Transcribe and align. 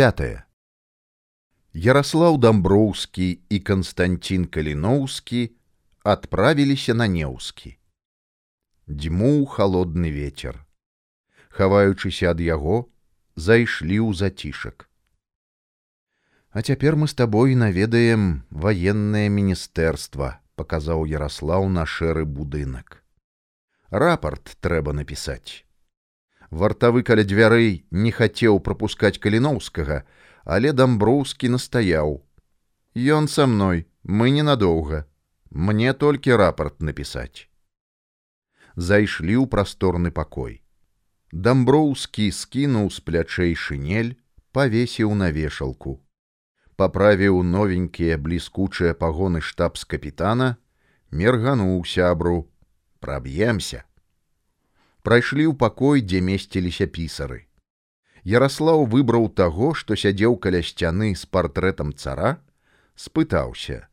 пятое 0.00 0.44
Ярослаў 1.84 2.38
Дамброўскі 2.40 3.26
і 3.56 3.58
Канстантин 3.70 4.46
Каліноўскі 4.54 5.40
адправіліся 6.12 6.94
на 6.96 7.08
неўскі. 7.16 7.74
Дзьмуў 8.88 9.44
холодны 9.56 10.14
ветер. 10.14 10.56
Хаваючыся 11.52 12.32
ад 12.32 12.40
яго, 12.40 12.80
зайшлі 13.36 14.00
ў 14.00 14.16
зацішак. 14.16 14.88
А 16.56 16.64
цяпер 16.64 16.96
мы 16.96 17.12
з 17.12 17.20
табой 17.20 17.52
наведаем 17.52 18.28
ваеннае 18.48 19.28
міністэрства, 19.28 20.40
паказаў 20.56 21.04
Ярослаў 21.12 21.68
на 21.68 21.84
шэры 21.84 22.24
будынак. 22.24 23.04
Рапорт 23.92 24.56
трэба 24.64 24.96
напісаць. 24.96 25.68
Вартавы 26.50 27.02
каля 27.02 27.22
дзвярэй 27.24 27.84
не 27.90 28.10
хацеў 28.10 28.58
прапускаць 28.60 29.18
каліноўскага, 29.18 30.02
але 30.44 30.72
дамброўскі 30.72 31.52
настаяў. 31.54 32.18
Ён 32.94 33.28
са 33.28 33.46
мной 33.46 33.86
мы 34.02 34.30
ненадоўга. 34.30 35.06
Мне 35.50 35.94
толькі 35.94 36.34
рапорт 36.38 36.82
напісаць 36.82 37.50
зайшлі 38.76 39.36
ў 39.36 39.46
прасторны 39.46 40.10
пакой. 40.10 40.62
Дамброўскі 41.32 42.30
скінуў 42.34 42.90
з 42.90 43.04
плячэй 43.06 43.54
шынель 43.54 44.16
павесіў 44.52 45.14
на 45.14 45.30
вешалку. 45.30 46.00
Паправіў 46.76 47.42
новенькія 47.44 48.16
бліскучыя 48.18 48.94
пагоны 48.94 49.40
штабс 49.40 49.84
капітана 49.84 50.56
мергануў 51.10 51.84
сябру. 51.84 52.48
Праб'емся 53.00 53.84
прайшлі 55.02 55.46
ў 55.50 55.54
пакой 55.56 56.02
дзе 56.02 56.20
месціліся 56.24 56.86
пісары 56.86 57.46
Ярослаў 58.24 58.84
выбраў 58.84 59.28
таго, 59.32 59.72
што 59.74 59.96
сядзеў 59.96 60.36
каля 60.36 60.60
сцяны 60.62 61.14
з 61.16 61.24
партрэтам 61.24 61.92
цара, 61.96 62.44
спытаўся: 62.94 63.88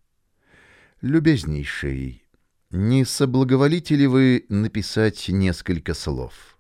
«Любезнейший, 1.01 2.23
не 2.71 3.05
соблаговолите 3.05 3.95
ли 3.95 4.07
вы 4.07 4.45
написать 4.49 5.29
несколько 5.29 5.93
слов? 5.93 6.57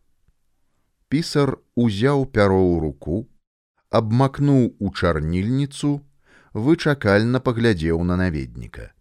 Писар 1.09 1.59
узяў 1.75 2.25
пяро 2.25 2.59
ў 2.59 2.79
руку, 2.79 3.27
абмакнуў 3.89 4.75
у 4.79 4.91
чарнільніцу, 4.91 6.03
вычакальна 6.53 7.39
паглядзеў 7.39 8.03
на 8.03 8.15
наведніка. 8.15 8.93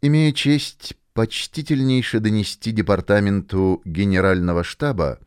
Имея 0.00 0.32
честь 0.32 0.96
почтительнейше 1.15 2.19
донести 2.19 2.71
департаменту 2.71 3.81
генерального 3.85 4.63
штаба, 4.63 5.19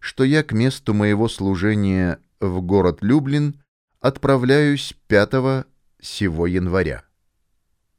что 0.00 0.24
я 0.24 0.42
к 0.42 0.52
месту 0.52 0.94
моего 0.94 1.28
служения 1.28 2.20
в 2.40 2.60
город 2.60 2.98
Люблин 3.02 3.62
отправляюсь 4.00 4.94
5 5.08 5.66
сего 6.00 6.46
января. 6.46 7.04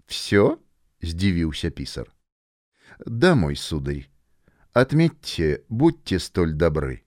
Все? 0.05 0.59
сдивился 1.01 1.69
писар. 1.69 2.11
Да, 3.05 3.35
мой 3.35 3.55
сударь. 3.55 4.09
Отметьте, 4.73 5.63
будьте 5.69 6.19
столь 6.19 6.53
добры. 6.53 7.03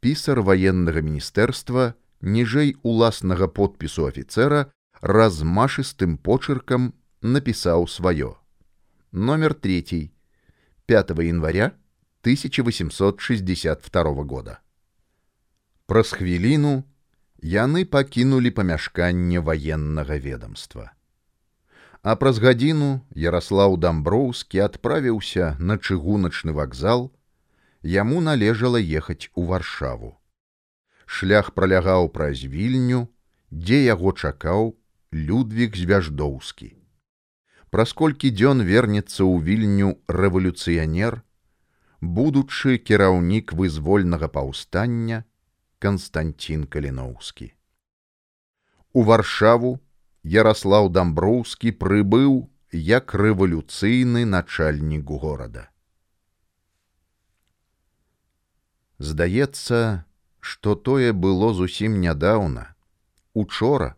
Писар 0.00 0.40
военного 0.40 1.00
министерства 1.00 1.94
ніжэй 2.20 2.76
уласнага 2.82 3.48
подпісу 3.48 4.06
офіцера 4.06 4.70
размашыстым 5.00 6.16
почеркам 6.18 6.94
напісаў 7.22 7.88
сваё. 7.88 8.36
Номер 9.13 9.53
3 9.53 10.09
5 10.85 11.09
января 11.09 11.71
1862 12.21 14.03
года. 14.23 14.59
Праз 15.85 16.13
хвіліну 16.15 16.83
яны 17.43 17.83
пакінулі 17.83 18.51
памяшканне 18.55 19.43
ваеннага 19.43 20.15
ведомства. 20.15 20.95
А 22.01 22.15
праз 22.15 22.39
гадзіну 22.39 23.03
Ярослаў 23.11 23.75
Дамброўскі 23.75 24.63
адправіўся 24.63 25.59
на 25.59 25.75
чыгуначны 25.75 26.55
вакзал, 26.55 27.11
яму 27.83 28.23
належала 28.23 28.79
ехаць 28.79 29.27
у 29.35 29.43
варшаву. 29.43 30.15
Шлях 31.05 31.51
пролягаў 31.51 32.07
праз 32.15 32.47
вільню, 32.47 33.11
дзе 33.51 33.83
яго 33.91 34.15
чакаў 34.15 34.79
Людвік 35.11 35.75
звяждоўскі. 35.75 36.80
Праз 37.71 37.93
колькі 37.95 38.29
дзён 38.35 38.61
вернецца 38.67 39.23
ў 39.23 39.39
вільню 39.47 39.89
рэвалюцыянер, 40.11 41.23
будучы 42.03 42.75
кіраўнік 42.75 43.53
вызвольнага 43.55 44.27
паўстання 44.27 45.23
Константин 45.79 46.65
Каліноўскі. 46.67 47.47
У 48.91 49.03
варшаву 49.07 49.79
Ярослаў 50.27 50.91
Дамброўскі 50.91 51.71
прыбыў 51.83 52.33
як 52.75 53.15
рэвалюцыйны 53.15 54.25
начальнік 54.27 55.07
горада. 55.23 55.71
Здаецца, 58.99 60.03
што 60.41 60.75
тое 60.75 61.15
было 61.15 61.53
зусім 61.53 61.95
нядаўна. 62.03 62.75
Учора, 63.33 63.95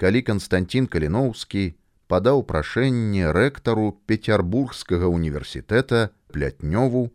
калі 0.00 0.24
Константин 0.24 0.88
Каліноўскі 0.88 1.76
падаў 2.10 2.42
прашэнне 2.50 3.30
рэктару 3.36 3.86
петербургскага 4.10 5.06
універсітэта 5.20 6.10
плятнёву 6.34 7.06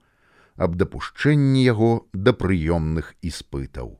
аб 0.56 0.75
дапушчэнні 0.79 1.63
яго 1.67 1.91
да 2.13 2.31
прыёмных 2.31 3.11
іспытаў. 3.22 4.00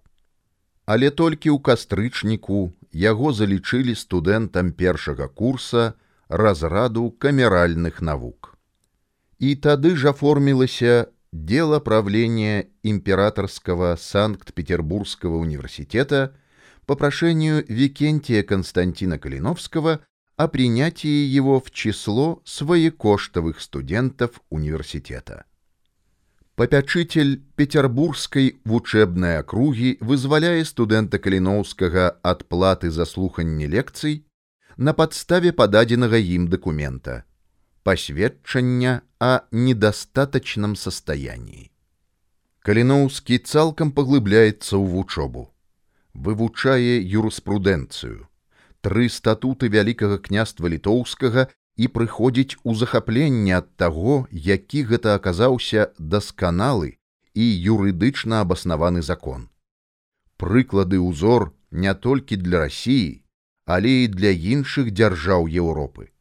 Але 0.86 1.12
толькі 1.12 1.52
ў 1.52 1.60
кастрычніку 1.60 2.72
яго 2.96 3.34
залічылі 3.34 3.96
студэнтам 4.02 4.72
першага 4.72 5.28
курса 5.28 5.94
разраду 6.30 7.12
камеральных 7.12 8.02
навук. 8.02 8.56
І 9.40 9.56
тады 9.56 9.96
ж 9.96 10.16
аформілася 10.16 11.08
дело 11.34 11.80
правления 11.80 12.68
императорского 12.84 13.96
Санкт-Петербургского 14.00 15.38
университета 15.38 16.36
по 16.86 16.96
прошению 16.96 17.66
Викентия 17.68 18.44
Константина 18.44 19.20
Калиновского 19.20 20.00
о 20.38 20.48
принятии 20.48 21.26
его 21.26 21.60
в 21.60 21.72
число 21.72 22.42
своекоштовых 22.46 23.62
студентов 23.62 24.42
университета. 24.50 25.46
Попячитель 26.56 27.44
петербургской 27.56 28.60
вучебной 28.64 29.40
округи 29.40 29.98
вызволяет 30.00 30.68
студента 30.68 31.20
Калиновского 31.20 32.10
от 32.10 32.46
платы 32.48 32.92
за 32.92 33.06
слуханне 33.06 33.68
лекций 33.68 34.26
на 34.78 34.94
подставе 34.94 35.52
подаденного 35.52 36.16
им 36.16 36.48
документа 36.48 37.26
посведчання 37.86 39.02
о 39.20 39.40
недостаточном 39.52 40.76
состоянии. 40.76 41.72
Калиновский 42.62 43.38
цалком 43.38 43.92
поглыбляется 43.92 44.78
в 44.78 44.98
учебу, 44.98 45.54
вывучая 46.16 47.00
юриспруденцию, 47.00 48.28
три 48.86 49.10
статуты 49.10 49.68
Великого 49.68 50.20
княства 50.20 50.68
Литовского 50.68 51.48
і 51.76 51.88
прыходзіць 51.90 52.62
у 52.62 52.76
захапленне 52.78 53.58
ад 53.58 53.74
таго, 53.82 54.28
які 54.30 54.84
гэта 54.86 55.16
аказаўся 55.18 55.90
дасканалы 55.98 57.02
і 57.34 57.46
юрыдычна 57.74 58.46
абаснаваны 58.46 59.02
закон. 59.02 59.50
Прыклады 60.38 61.02
ўзор 61.02 61.50
не 61.72 61.96
толькі 61.96 62.38
для 62.38 62.62
рассіі, 62.70 63.26
але 63.66 64.06
і 64.06 64.14
для 64.14 64.30
іншых 64.30 64.94
дзяржаў 64.94 65.50
Еўропы. 65.50 66.14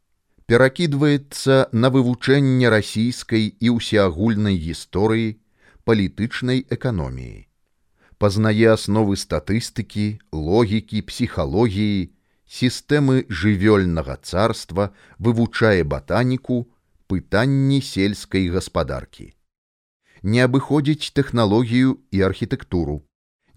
Перакідваецца 0.49 1.69
на 1.69 1.93
вывучэнне 1.93 2.73
расійскай 2.73 3.53
і 3.61 3.77
ўсеагульнай 3.77 4.57
гісторыі 4.57 5.37
палітычнай 5.85 6.65
эканоміі. 6.73 7.45
Пазнае 8.17 8.73
асновы 8.73 9.21
статыстыкі, 9.21 10.17
логікі, 10.33 11.05
псіхалогіі, 11.05 12.15
сістэмы 12.51 13.25
жывёльнага 13.29 14.17
царства 14.23 14.93
вывучае 15.19 15.85
батаніку 15.85 16.69
пытанні 17.09 17.81
сельскай 17.81 18.49
гаспадаркі. 18.49 19.33
Не 20.23 20.41
абыходзіць 20.45 21.13
тэхналогію 21.13 22.01
і 22.11 22.23
архітэктуру, 22.29 23.05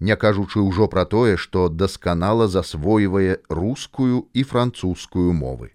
не 0.00 0.16
кажучы 0.16 0.60
ўжо 0.60 0.88
пра 0.88 1.04
тое, 1.04 1.36
што 1.36 1.68
дасканала 1.68 2.48
засвойвае 2.48 3.40
рускую 3.48 4.28
і 4.32 4.42
французскую 4.42 5.32
мовы. 5.32 5.72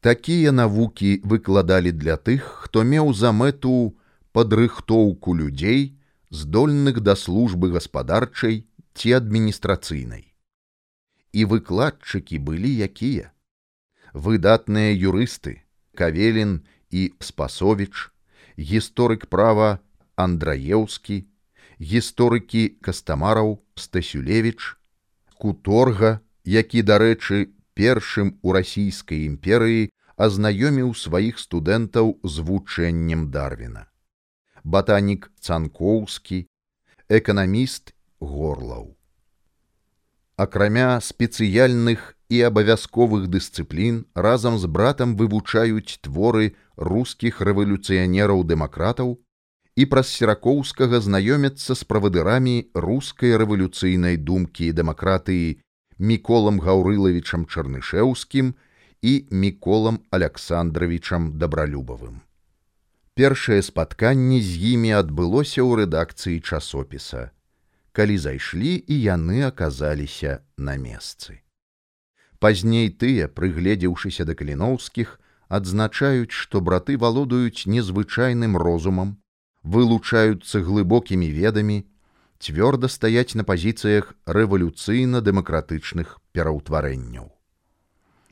Такія 0.00 0.50
навукі 0.50 1.20
выкладалі 1.22 1.92
для 1.92 2.16
тых, 2.16 2.66
хто 2.66 2.82
меў 2.82 3.14
за 3.14 3.30
мэту 3.30 3.94
падрыхтоўку 4.32 5.34
людзей, 5.34 5.98
здольных 6.30 7.00
да 7.00 7.14
службы 7.14 7.70
гаспадарчай 7.70 8.66
ці 8.94 9.12
адміністрацыйнай 9.20 10.31
і 11.32 11.44
выкладчыкі 11.52 12.38
былі 12.38 12.72
якія? 12.86 13.32
Выдатныя 14.12 14.92
юрысты 14.92 15.64
кавелін 15.96 16.60
і 16.90 17.12
спасовіч 17.20 18.12
гісторык 18.58 19.26
права 19.32 19.80
андраеўскі 20.16 21.24
гісторыкі 21.80 22.68
кастамараў 22.84 23.56
стасюлевич 23.74 24.76
куторга 25.40 26.20
які 26.44 26.82
дарэчы 26.82 27.48
першым 27.74 28.36
у 28.42 28.52
расійскай 28.52 29.26
імперыі 29.26 29.90
азнаёміў 30.16 30.94
сваіх 30.94 31.38
студэнтаў 31.38 32.18
з 32.22 32.44
вучэннем 32.46 33.30
дарвіна. 33.34 33.88
Батанік 34.64 35.30
цанкоўскі 35.40 36.46
эканаміст 37.08 37.94
горлаў 38.20 38.94
акрамя 40.36 41.00
спецыяльных 41.00 42.16
і 42.32 42.40
абавязковых 42.48 43.28
дысцыплін 43.28 44.04
разам 44.14 44.56
з 44.58 44.66
братам 44.66 45.16
вывучаюць 45.16 46.00
творы 46.06 46.56
рускіх 46.76 47.42
рэвалюцыянераў 47.48 48.44
дэмакратаў 48.48 49.20
і 49.76 49.86
праз 49.92 50.08
серакоўскага 50.16 51.00
знаёмяцца 51.04 51.76
з 51.76 51.84
правадырамі 51.84 52.56
рускай 52.86 53.36
рэвалюцыйнай 53.42 54.16
думкі 54.16 54.72
і 54.72 54.76
дэмакратыі 54.80 55.60
міколам 55.98 56.60
гаўрылавічам 56.64 57.44
чарнышеўскім 57.46 58.54
і 59.12 59.12
міколам 59.44 60.00
александровичам 60.10 61.32
дабралюбавым 61.38 62.20
першае 63.20 63.60
спатканне 63.60 64.40
з 64.40 64.72
імі 64.72 64.96
адбылося 65.02 65.60
ў 65.60 65.84
рэдакцыі 65.84 66.40
часопіса 66.40 67.28
калі 67.92 68.18
зайшлі 68.24 68.74
і 68.88 69.00
яны 69.06 69.42
аказаліся 69.48 70.40
на 70.56 70.76
месцы 70.84 71.38
пазней 72.42 72.90
тыя 73.04 73.30
прыгледзеўшыся 73.40 74.28
да 74.28 74.38
каліноўскіх 74.38 75.18
адзначаюць 75.60 76.34
што 76.42 76.64
браты 76.68 76.98
валодаюць 77.06 77.68
незвычайным 77.76 78.56
розумам 78.66 79.16
вылучаюцца 79.62 80.62
глыбокімі 80.68 81.28
ведамі 81.38 81.82
цвёрда 82.42 82.88
стаяць 82.90 83.38
на 83.38 83.44
пазіцыях 83.46 84.14
рэвалюцыйна-дэмакратычных 84.26 86.18
пераўтварэнняў. 86.34 87.30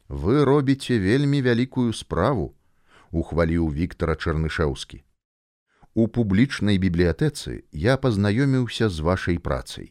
Вы 0.08 0.44
робіце 0.44 0.98
вельмі 0.98 1.38
вялікую 1.46 1.94
справу, 1.94 2.50
ухваліў 3.14 3.70
Віктора 3.70 4.18
Чарнышеўскі. 4.18 5.04
У 6.00 6.04
публічнай 6.08 6.78
бібліятэцы 6.80 7.54
я 7.76 7.94
пазнаёміўся 8.02 8.86
з 8.88 9.04
вашай 9.04 9.36
працай. 9.48 9.88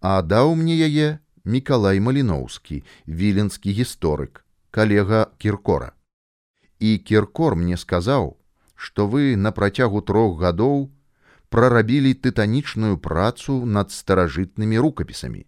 А 0.00 0.22
даў 0.26 0.56
мне 0.58 0.74
яе 0.86 1.08
Мікалай 1.44 2.00
Маліноўскі, 2.06 2.78
віленскі 3.20 3.74
гісторык, 3.78 4.42
калега 4.74 5.20
Кіркора. 5.38 5.92
І 6.80 6.98
Кіркор 6.98 7.54
мне 7.62 7.78
сказаў, 7.82 8.34
што 8.74 9.06
вы 9.06 9.36
на 9.36 9.54
працягу 9.60 10.02
трох 10.10 10.42
гадоў 10.42 10.90
прарабілі 11.54 12.12
тытанічную 12.26 12.98
працу 12.98 13.62
над 13.78 13.94
старажытнымі 13.94 14.82
рукапісамі. 14.82 15.46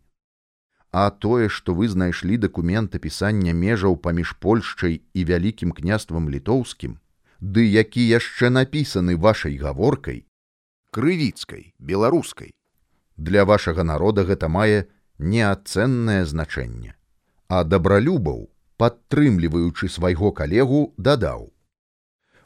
А 0.92 1.10
тое, 1.10 1.48
што 1.48 1.74
вы 1.74 1.90
знайшлі 1.90 2.38
дакумент 2.38 2.94
апісання 2.94 3.58
межаў 3.66 3.98
паміж 3.98 4.38
Польшчай 4.38 5.00
і 5.12 5.24
вялікім 5.24 5.74
княствам 5.74 6.30
літоўскім, 6.30 6.98
ды 7.42 7.66
які 7.66 8.06
яшчэ 8.06 8.50
напісаны 8.54 9.18
вашай 9.18 9.58
гаворкай, 9.58 10.24
крывіцкай, 10.94 11.74
беларускай. 11.78 12.54
Для 13.16 13.44
вашага 13.44 13.82
народа 13.82 14.24
гэта 14.24 14.48
мае 14.48 14.86
неацэннае 15.18 16.22
значэнне. 16.24 16.94
А 17.48 17.64
дабралюбаў, 17.64 18.46
падтрымліваючы 18.78 19.90
свайго 19.90 20.30
калегу, 20.32 20.94
дадаў: 20.96 21.50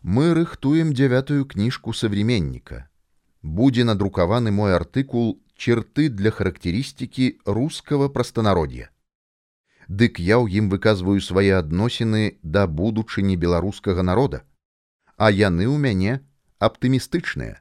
мы 0.03 0.35
рыхтуем 0.35 0.93
дзявятую 0.95 1.45
кніжку 1.51 1.93
современника 1.93 2.89
будзе 3.43 3.85
надрукаваны 3.85 4.53
мой 4.59 4.75
артыкул 4.75 5.33
черты 5.57 6.09
для 6.09 6.31
характарыстыкі 6.31 7.27
рускага 7.59 8.07
прастанароддя 8.17 8.87
дык 9.89 10.21
я 10.23 10.39
ў 10.39 10.63
ім 10.63 10.69
выказваю 10.75 11.19
свае 11.29 11.59
адносіны 11.59 12.39
да 12.43 12.69
будучыні 12.81 13.35
беларускага 13.47 14.07
народа 14.07 14.43
а 15.17 15.31
яны 15.31 15.67
ў 15.69 15.77
мяне 15.87 16.19
аптымістычныя 16.59 17.61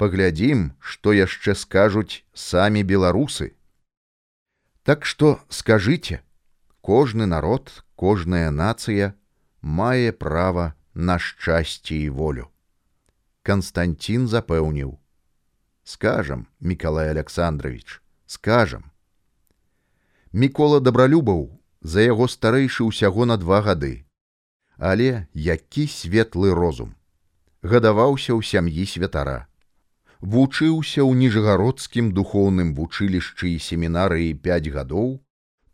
паглядзім 0.00 0.64
што 0.92 1.16
яшчэ 1.16 1.54
скажуць 1.64 2.24
самі 2.32 2.82
беларусы 2.94 3.52
так 4.88 5.04
што 5.04 5.36
скажыце 5.52 6.22
кожны 6.80 7.26
народ 7.26 7.84
кожная 7.94 8.50
нацыя 8.50 9.12
мае 9.60 10.12
права 10.12 10.74
на 10.94 11.18
шчасце 11.18 11.94
і 11.94 12.08
волю. 12.10 12.48
Константин 13.42 14.28
запэўніў: 14.28 14.98
скажам, 15.84 16.48
Миколай 16.60 17.10
Александрович, 17.10 18.00
скажам. 18.26 18.90
Мікола 20.32 20.80
дабралюбаў 20.80 21.60
за 21.80 22.00
яго 22.00 22.28
старэйшы 22.28 22.84
ўсяго 22.84 23.24
на 23.24 23.36
два 23.36 23.62
гады, 23.62 24.07
але 24.78 25.26
які 25.34 25.84
светлы 25.90 26.54
розум. 26.54 26.94
Гадаваўся 27.62 28.32
ў 28.32 28.42
сям'і 28.46 28.86
святара. 28.86 29.50
Вучыўся 30.22 31.02
ў 31.02 31.12
ніжгародскім 31.18 32.14
духоўным 32.14 32.74
вучылішчы 32.74 33.54
і 33.54 33.58
семінарыі 33.62 34.34
пяць 34.38 34.70
гадоў, 34.70 35.18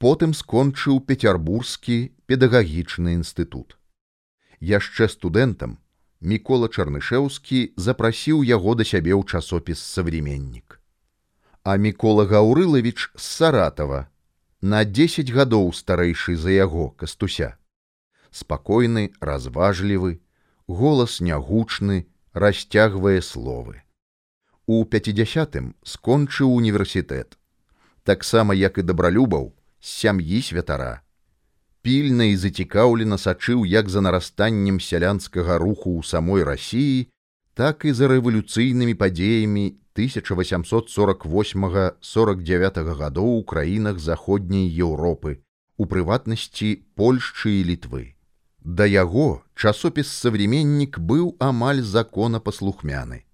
потым 0.05 0.35
скончыў 0.37 1.01
пецярбургскі 1.09 1.97
педагагічны 2.29 3.15
інстытут 3.17 3.77
яшчэ 4.61 5.09
студэнтам 5.12 5.77
мікола 6.33 6.69
чарнышеўскі 6.69 7.61
запрасіў 7.87 8.43
яго 8.49 8.75
да 8.81 8.85
сябе 8.91 9.12
ў 9.17 9.23
часопіс 9.25 9.81
современнік 9.81 10.81
а 11.65 11.77
мікола 11.87 12.25
гаўрылавіч 12.33 12.99
з 13.17 13.25
саратава 13.25 14.01
на 14.75 14.85
десять 14.85 15.33
гадоў 15.37 15.73
старэйшы 15.81 16.37
за 16.37 16.53
яго 16.56 16.91
кастуся 17.03 17.51
спакойны 18.41 19.07
разважлівы 19.31 20.13
голас 20.67 21.21
нягучны 21.31 22.03
расцягвае 22.47 23.23
словы 23.31 23.79
у 24.67 24.83
пятидесятым 24.97 25.73
скончыў 25.95 26.59
універсітэт 26.59 27.41
таксама 28.03 28.61
як 28.61 28.83
і 28.83 28.89
дабралюбаў 28.91 29.51
з 29.81 29.97
сям'і 30.03 30.45
святара 30.51 30.93
пільна 31.85 32.33
і 32.33 32.41
зацікаўлена 32.41 33.21
сачыў 33.21 33.69
як 33.69 33.93
за 33.93 34.01
нарастаннем 34.01 34.81
сялянскага 34.81 35.61
руху 35.61 36.01
ў 36.01 36.09
самой 36.11 36.41
рассіі, 36.49 37.13
так 37.53 37.85
і 37.85 37.93
за 37.93 38.09
рэвалюцыйнымі 38.09 38.97
падзеямі 38.97 39.77
1848-49 40.01 42.97
гадоў 43.01 43.31
у 43.37 43.45
краінах 43.45 44.01
заходняй 44.01 44.65
Еўропы, 44.65 45.44
у 45.77 45.85
прыватнасці 45.85 46.89
Польшчы 46.97 47.61
і 47.61 47.69
літвы. 47.69 48.14
Да 48.65 48.87
яго 48.89 49.44
часопіс 49.55 50.09
современнік 50.09 50.97
быў 50.99 51.37
амаль 51.39 51.83
законапаслухмяны. 51.85 53.25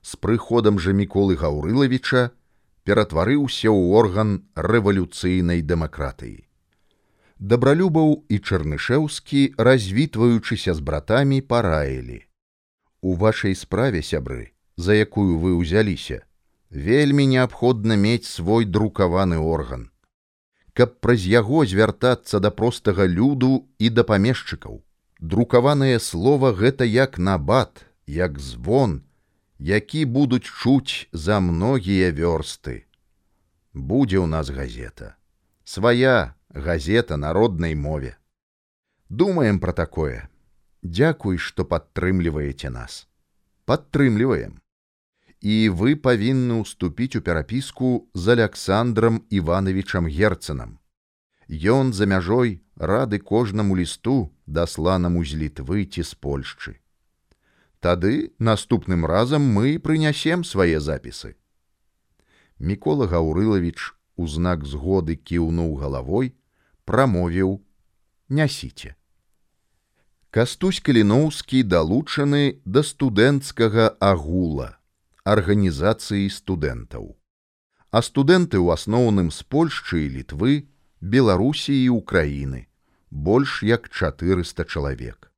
З 0.00 0.16
прыходам 0.16 0.80
жа 0.80 0.96
міколы 0.96 1.36
Гаўрылавіча 1.36 2.30
ператварыўся 2.88 3.68
ў 3.68 3.92
орган 4.00 4.48
рэвалюцыйнай 4.56 5.60
дэмакратыі. 5.60 6.48
Дабралюбаў 7.36 8.24
і 8.28 8.38
чарнышеўскі, 8.40 9.60
развітваючыся 9.60 10.72
з 10.72 10.80
братамі 10.80 11.44
параілі. 11.44 12.24
У 13.04 13.14
вашай 13.20 13.54
справе 13.54 14.00
сябры, 14.00 14.56
за 14.76 14.96
якую 14.96 15.36
вы 15.44 15.56
ўзяліся, 15.60 16.24
вельмі 16.72 17.28
неабходна 17.28 18.00
мець 18.00 18.28
свой 18.32 18.64
друкаваны 18.64 19.36
орган. 19.36 19.89
Каб 20.74 21.00
праз 21.00 21.26
яго 21.26 21.64
звяртацца 21.66 22.40
да 22.40 22.50
простага 22.50 23.06
люду 23.06 23.66
і 23.78 23.90
да 23.90 24.04
памешчыкаў. 24.04 24.82
Друкаванае 25.20 25.98
слова 26.00 26.52
гэта 26.52 26.84
як 26.84 27.18
набат, 27.18 27.84
як 28.06 28.38
звон, 28.38 29.02
які 29.58 30.04
будуць 30.04 30.46
чуць 30.46 31.08
за 31.12 31.40
многія 31.40 32.10
вёрсты. 32.10 32.86
Будзе 33.74 34.18
ў 34.18 34.26
нас 34.26 34.48
газета. 34.50 35.16
Свая 35.64 36.34
газета 36.48 37.16
народнай 37.16 37.74
мове. 37.74 38.16
Думаем 39.08 39.60
пра 39.60 39.72
такое. 39.72 40.30
Дзякуй, 40.82 41.36
што 41.36 41.64
падтрымліваеце 41.64 42.70
нас. 42.70 43.06
Падтрымліваем. 43.66 44.62
І 45.40 45.72
вы 45.72 45.96
павінны 45.96 46.60
ўступіць 46.60 47.16
у 47.16 47.24
перапіску 47.24 48.08
з 48.14 48.36
Александром 48.36 49.24
Івановичам 49.30 50.04
Герцанам. 50.04 50.76
Ён 51.48 51.92
за 51.96 52.04
мяжой 52.04 52.60
рады 52.76 53.18
кожнаму 53.18 53.76
лісту, 53.76 54.30
дасланаму 54.46 55.24
з 55.24 55.40
літвы 55.40 55.88
ці 55.88 56.04
з 56.04 56.14
Польшчы. 56.14 56.76
Тады 57.80 58.36
наступным 58.38 59.06
разам 59.06 59.40
мы 59.40 59.80
прынясем 59.80 60.44
свае 60.44 60.80
запісы. 60.80 61.40
Мікола 62.60 63.08
Гаўрылавіч 63.08 63.96
у 64.16 64.28
знак 64.28 64.68
згоды 64.68 65.16
кіўнуў 65.16 65.80
галавой, 65.80 66.36
прамовіў: 66.84 67.64
Нясіце. 68.28 68.94
Кастусь 70.30 70.84
Каліноўскі 70.84 71.64
далучаны 71.64 72.60
да 72.64 72.84
студэнцкага 72.84 73.96
агула, 73.98 74.76
арганізацыі 75.24 76.28
студэнтаў. 76.30 77.16
А 77.90 77.98
студэнты 78.06 78.56
ў 78.60 78.74
асноўным 78.74 79.30
з 79.34 79.42
Польшчы 79.42 80.06
і 80.06 80.12
літвы, 80.20 80.68
Беларусі 81.00 81.74
і 81.74 81.88
Украіны, 81.96 82.68
больш 83.10 83.62
як 83.62 83.88
400 83.88 84.64
чалавек. 84.64 85.32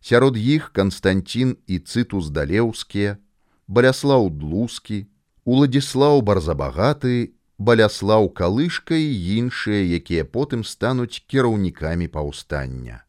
Сярод 0.00 0.38
іх 0.38 0.70
Канстанцін 0.72 1.58
і 1.66 1.78
цытус 1.78 2.30
далеўскія, 2.30 3.18
баляслаў 3.66 4.30
длускі, 4.30 5.10
уладзіслаў 5.44 6.22
барзабагаты, 6.22 7.34
баляслаў 7.58 8.30
калышка 8.30 8.94
і 8.94 9.10
іншыя, 9.38 9.82
якія 9.98 10.24
потым 10.24 10.64
стануць 10.64 11.22
кіраўнікамі 11.26 12.06
паўстання. 12.08 13.02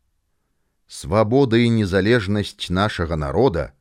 Свабода 0.88 1.58
і 1.62 1.70
незалежнасць 1.70 2.70
нашага 2.70 3.16
народа 3.16 3.77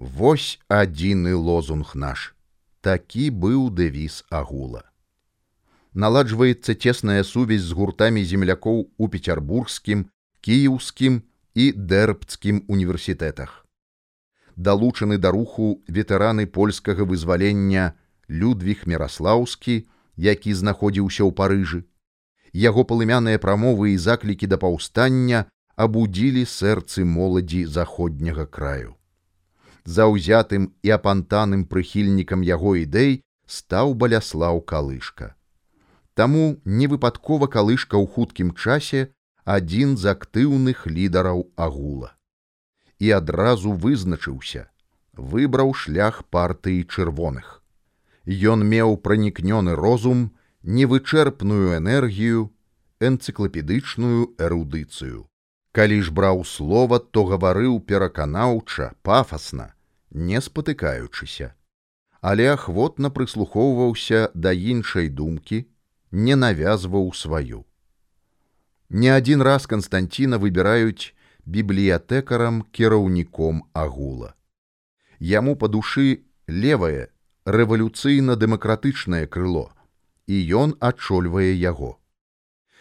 вось 0.00 0.58
адзіны 0.66 1.36
лозунг 1.36 1.92
наш. 1.94 2.32
Такі 2.80 3.28
быў 3.30 3.68
дэвіз 3.68 4.24
агула 4.32 4.90
наладжваецца 5.94 6.74
цесная 6.74 7.22
сувязь 7.24 7.66
з 7.66 7.74
гуртамі 7.74 8.24
землякоў 8.24 8.90
у 8.96 9.08
пецярбургскім, 9.08 10.06
кіеўскім 10.40 11.22
і 11.54 11.64
дэрбцкім 11.72 12.64
універсітэтах. 12.68 13.66
Далучаны 14.56 15.18
да 15.18 15.30
руху 15.30 15.82
ветэраны 15.88 16.46
польскага 16.46 17.04
вызвалення 17.04 17.94
Людвіг 18.28 18.86
Мраслаўскі, 18.86 19.86
які 20.16 20.54
знаходзіўся 20.54 21.24
ў 21.26 21.32
парыжы. 21.34 21.80
Яго 22.52 22.84
палымяныя 22.84 23.38
прамовы 23.38 23.94
і 23.94 23.98
заклікі 23.98 24.46
да 24.46 24.58
паўстання 24.58 25.46
абудзілі 25.76 26.44
сэрцы 26.46 27.04
моладзі 27.04 27.64
заходняга 27.64 28.46
краю. 28.46 28.99
Заўзятым 29.90 30.70
і 30.86 30.92
апантаным 30.94 31.62
прыхільнікам 31.70 32.42
яго 32.46 32.74
ідэй 32.80 33.12
стаў 33.50 33.94
баляслаў 34.02 34.60
калышка. 34.72 35.34
Таму 36.14 36.44
невыпадкова 36.80 37.48
калышка 37.54 37.96
ў 37.98 38.06
хуткім 38.14 38.52
часе 38.54 39.00
адзін 39.56 39.96
з 40.02 40.12
актыўных 40.12 40.84
лідараў 40.86 41.42
агула. 41.56 42.12
І 43.02 43.10
адразу 43.18 43.72
вызначыўся, 43.72 44.68
выбраў 45.32 45.74
шлях 45.74 46.22
партыі 46.36 46.84
чырвоных. 46.84 47.48
Ён 48.26 48.62
меў 48.74 48.96
пранікнёны 49.08 49.74
розум, 49.74 50.30
невычэрпную 50.62 51.74
энергію, 51.80 52.52
энцыклапедычную 53.00 54.36
эрудыцыю. 54.38 55.26
Калі 55.72 55.98
ж 56.02 56.12
браў 56.12 56.44
слова, 56.44 56.98
то 56.98 57.24
гаварыў 57.24 57.80
пераканаўча, 57.80 58.92
пафасна, 59.02 59.72
не 60.10 60.40
спатыкаючыся, 60.40 61.54
але 62.20 62.52
ахвотна 62.52 63.10
прыслухоўваўся 63.10 64.30
да 64.34 64.52
іншай 64.52 65.08
думкі, 65.08 65.66
не 66.10 66.36
навязваў 66.36 67.12
сваю. 67.14 67.64
Не 68.90 69.14
адзін 69.14 69.42
раз 69.42 69.66
Канстанціна 69.66 70.38
выбіраюць 70.38 71.14
бібліятэкарам 71.46 72.62
кіраўніком 72.72 73.64
агула. 73.72 74.34
Яму 75.20 75.56
па 75.56 75.68
душы 75.68 76.26
левае 76.48 77.08
рэвалюцыйна-дэмакратычнае 77.46 79.26
крыло, 79.26 79.70
і 80.26 80.36
ён 80.62 80.74
адчольвае 80.80 81.54
яго. 81.54 81.98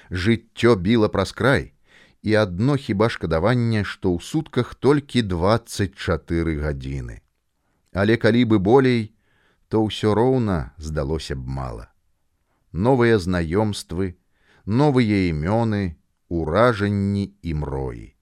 Жыццё 0.10 0.76
біла 0.76 1.10
праз 1.10 1.32
край, 1.32 1.74
і 2.22 2.34
адно 2.36 2.76
хіба 2.76 3.10
шкадаванне, 3.10 3.84
што 3.84 4.16
ў 4.16 4.20
сутках 4.24 4.76
толькі 4.76 5.22
24 5.22 6.60
гадзіны. 6.60 7.22
Але 7.94 8.18
калі 8.18 8.46
бы 8.46 8.60
болей, 8.60 9.16
то 9.68 9.86
ўсё 9.86 10.14
роўна 10.14 10.74
здалося 10.78 11.36
б 11.36 11.46
мала 11.46 11.90
новыя 12.72 13.18
знаёмствы, 13.18 14.18
новыя 14.66 15.30
імёны, 15.32 15.98
уражанні 16.30 17.34
і 17.42 17.54
мроі. 17.54 18.16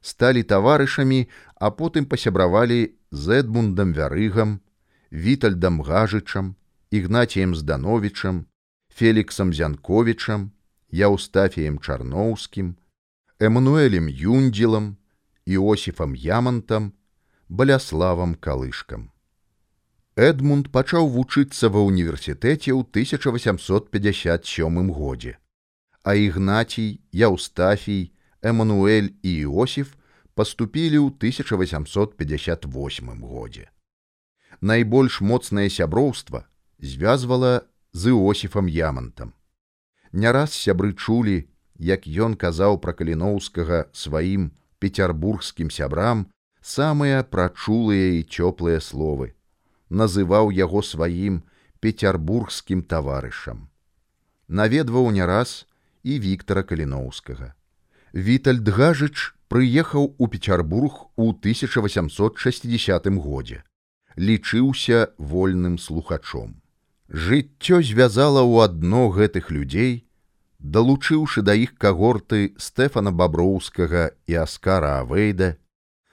Сталі 0.00 0.42
таварышамі, 0.42 1.26
а 1.54 1.70
потым 1.70 2.06
пасябравалі 2.06 2.94
з 3.10 3.42
Эдмундам 3.42 3.94
вярыгам, 3.94 4.60
вітальдам 5.10 5.82
гажычам, 5.82 6.54
ігнаціем 6.90 7.54
здановічам, 7.54 8.46
феліксам 8.90 9.54
зянковічам, 9.54 10.50
яўстафіем 10.90 11.78
чарноўскім, 11.78 12.74
эмануэлем 13.38 14.08
юндзілам, 14.08 14.96
іосифам 15.44 16.14
ямантам, 16.14 16.94
баляславам 17.48 18.34
калышкам. 18.34 19.12
Эдмунд 20.16 20.72
пачаў 20.72 21.12
вучыцца 21.12 21.68
ва 21.68 21.84
ўніверсітэце 21.84 22.72
ў 22.72 22.80
1857 22.88 24.88
годзе. 24.88 25.36
А 26.02 26.16
ігнацій, 26.16 27.04
Яўстафій, 27.12 28.12
Эмануэль 28.40 29.12
і 29.20 29.44
Іосиф 29.44 29.92
паступілі 30.32 31.04
ў 31.04 31.12
1858 31.12 33.20
годзе. 33.20 33.68
Найбольш 34.64 35.20
моцнае 35.20 35.68
сяброўства 35.68 36.48
звязвала 36.80 37.68
з 37.92 38.16
Іосифам 38.16 38.72
Ямантам. 38.72 39.36
Не 40.16 40.32
раз 40.32 40.56
сябры 40.56 40.96
чулі, 40.96 41.52
як 41.78 42.06
ён 42.06 42.34
казаў 42.34 42.78
пра 42.82 42.92
каліноўскага 42.92 43.86
сваім 43.92 44.50
пецярбургскім 44.78 45.70
сябрам 45.70 46.26
самыя 46.60 47.22
прачулыя 47.22 48.18
і 48.18 48.26
цёплыя 48.26 48.80
словы 48.80 49.36
называў 49.90 50.50
яго 50.50 50.82
сваім 50.82 51.42
пецярбургскім 51.80 52.82
таварышам. 52.82 53.68
Наведваў 54.48 55.10
не 55.10 55.26
раз 55.26 55.66
і 56.02 56.18
Віктора 56.18 56.62
Каліноўскага. 56.62 57.54
Вітальд 58.14 58.68
Гажыч 58.68 59.34
прыехаў 59.48 60.14
у 60.18 60.28
Пецярбург 60.28 61.10
у 61.16 61.30
1860 61.30 63.06
годзе. 63.18 63.62
Лічыўся 64.16 65.12
вольным 65.18 65.78
слухачом. 65.78 66.62
Жыццё 67.10 67.82
звязала 67.82 68.42
ў 68.42 68.64
адно 68.64 69.10
гэтых 69.10 69.50
людзей, 69.50 70.05
далучыўшы 70.58 71.42
да 71.42 71.54
іх 71.54 71.76
кагорты 71.78 72.54
Стэфана 72.58 73.12
Баброўскага 73.12 74.10
і 74.26 74.34
Аскара 74.42 75.00
Авейда, 75.00 75.56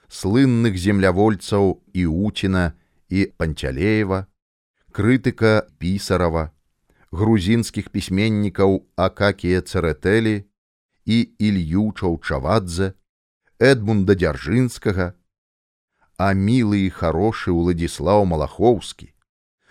слынных 0.08 0.76
землявольцаў 0.78 1.80
і 1.92 2.06
Уціна, 2.06 2.74
і 3.08 3.30
панцялеева, 3.36 4.26
крытыка 4.92 5.66
пісарава, 5.78 6.50
грузінскіх 7.10 7.90
пісьменнікаў 7.94 8.84
Акакія 8.96 9.62
царэтэлі 9.62 10.44
і 11.06 11.16
Ілью 11.38 11.92
Чаўчавадзе, 11.94 12.94
Эдмунда 13.58 14.18
дзяржынскага, 14.18 15.14
а 16.18 16.26
мілы 16.34 16.86
і 16.86 16.90
харошы 16.90 17.50
Уладзіслаў 17.50 18.26
Малахоўскі 18.26 19.14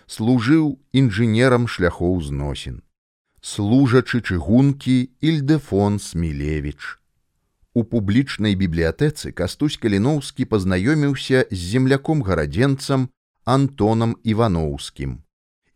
служыў 0.06 0.78
інжынерам 0.92 1.66
шляхоў 1.68 2.20
зносін, 2.22 2.82
служачы 3.44 4.24
чыгункі 4.24 5.12
Ільдэфон 5.20 6.00
Смілевіч. 6.00 6.96
У 7.76 7.84
публічнай 7.84 8.56
бібліятэцы 8.56 9.36
Кастусь 9.36 9.76
Каліноўскі 9.76 10.48
пазнаёміўся 10.48 11.44
з 11.52 11.58
земляком 11.76 12.24
гарадзенцам 12.24 13.10
Антонам 13.44 14.16
Іваноўскім. 14.24 15.20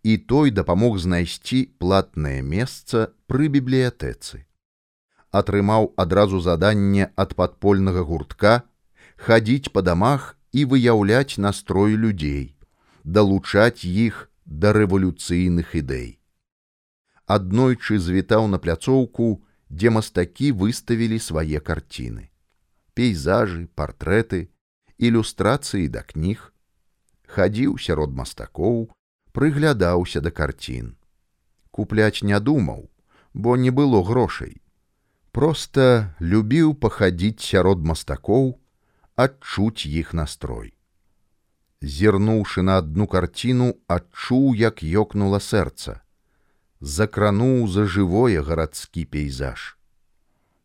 І 0.03 0.17
той 0.17 0.51
дапамог 0.51 0.97
знайсці 0.97 1.69
платнае 1.77 2.41
месца 2.41 3.13
пры 3.29 3.53
бібліятэцы. 3.53 4.49
Атрымаў 5.29 5.93
адразу 6.01 6.41
заданне 6.41 7.13
ад 7.21 7.37
падпольнага 7.37 8.01
гуртка 8.01 8.65
хадзіць 9.21 9.69
па 9.77 9.85
дамах 9.85 10.41
і 10.57 10.65
выяўляць 10.65 11.37
настрой 11.37 12.01
людзей, 12.01 12.57
далучаць 13.05 13.85
іх 13.85 14.33
да 14.47 14.73
рэвалюцыйных 14.73 15.77
ідэй. 15.77 16.18
Аднойчы 17.29 17.99
звітаў 18.01 18.47
на 18.49 18.59
пляцоўку, 18.59 19.45
дзе 19.69 19.91
мастакі 19.93 20.53
выставілі 20.61 21.19
свае 21.21 21.61
карціны. 21.61 22.31
Пейзажы, 22.97 23.69
партрэты, 23.77 24.49
ілюстрацыі 24.97 25.89
да 25.93 26.03
кніг, 26.09 26.49
хадзіў 27.29 27.77
сярод 27.77 28.17
мастакоў, 28.17 28.89
прыглядаўся 29.37 30.25
да 30.25 30.33
карцін. 30.33 30.97
Купляць 31.71 32.25
не 32.25 32.41
думаў, 32.41 32.89
бо 33.35 33.61
не 33.61 33.71
было 33.71 34.03
грошай. 34.03 34.57
Проста 35.31 36.17
любіў 36.19 36.75
пахадзіць 36.81 37.45
сярод 37.45 37.85
мастакоў, 37.85 38.57
адчуць 39.15 39.85
іх 39.85 40.17
настрой. 40.17 40.73
Зірнуўшы 41.85 42.65
на 42.65 42.81
адну 42.81 43.07
карціну, 43.07 43.75
адчуў, 43.87 44.55
як 44.57 44.83
ёкнула 44.83 45.39
сэрца. 45.45 46.01
Закрануў 46.81 47.67
за 47.69 47.87
жывое 47.87 48.43
гарадскі 48.43 49.05
пейзаж. 49.05 49.79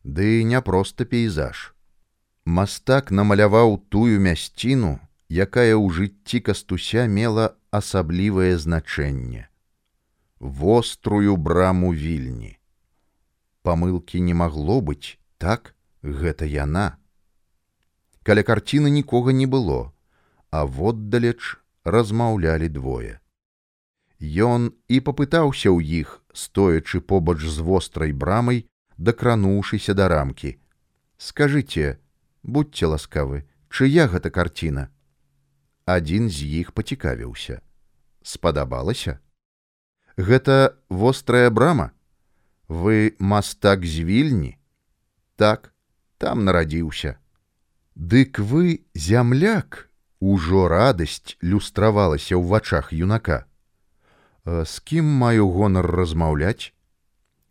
Ды 0.03 0.43
не 0.43 0.61
проста 0.61 1.05
пейзаж. 1.05 1.73
Мастак 2.45 3.09
намаляваў 3.09 3.79
тую 3.89 4.19
мясціну, 4.19 4.99
якая 5.29 5.73
ў 5.73 5.89
жыцці 5.89 6.39
кастуся 6.45 7.07
мела 7.07 7.55
асаблівае 7.71 8.53
значэнне 8.57 9.49
вострую 10.43 11.37
браму 11.37 11.93
вільні 11.93 12.51
памылкі 13.63 14.21
не 14.27 14.35
магло 14.37 14.77
быць 14.89 15.17
так 15.39 15.73
гэта 16.03 16.45
яна 16.45 16.85
каля 18.29 18.43
карціны 18.43 18.93
нікога 18.93 19.33
не 19.39 19.47
было 19.47 19.79
а 20.51 20.65
воддалеч 20.77 21.39
размаўлялі 21.95 22.69
двое 22.77 23.22
Ён 24.19 24.71
і 24.87 24.99
папытаўся 24.99 25.69
ў 25.71 26.03
іх 26.03 26.21
стоячы 26.33 27.01
побач 27.01 27.39
з 27.41 27.59
вострай 27.59 28.11
брамай 28.11 28.65
дакрануўшыся 28.97 29.93
да 29.93 30.07
рамкі. 30.07 30.57
Скажыце 31.17 31.97
будьце 32.43 32.87
ласкавы 32.87 33.43
чыя 33.69 34.07
гэта 34.07 34.29
карціна? 34.29 34.89
Адзін 35.85 36.29
з 36.29 36.47
іх 36.61 36.71
пацікавіўся. 36.73 37.61
Спадабалася? 38.23 39.19
Гэта 40.15 40.77
вострая 40.89 41.49
брама? 41.49 41.91
Вы 42.67 43.15
мастак 43.19 43.85
з 43.85 44.07
вільні? 44.07 44.57
Так 45.35 45.73
там 46.17 46.45
нарадзіўся 46.45 47.17
дык 47.95 48.39
вы 48.39 48.85
зямляк! 48.93 49.89
Ужо 50.23 50.69
радасць 50.71 51.35
люстравалася 51.43 52.39
ў 52.39 52.47
вачах 52.47 52.93
юнака 52.95 53.43
з 54.45 54.79
кім 54.83 55.05
маю 55.05 55.47
гонар 55.49 55.87
размаўляць? 55.87 56.73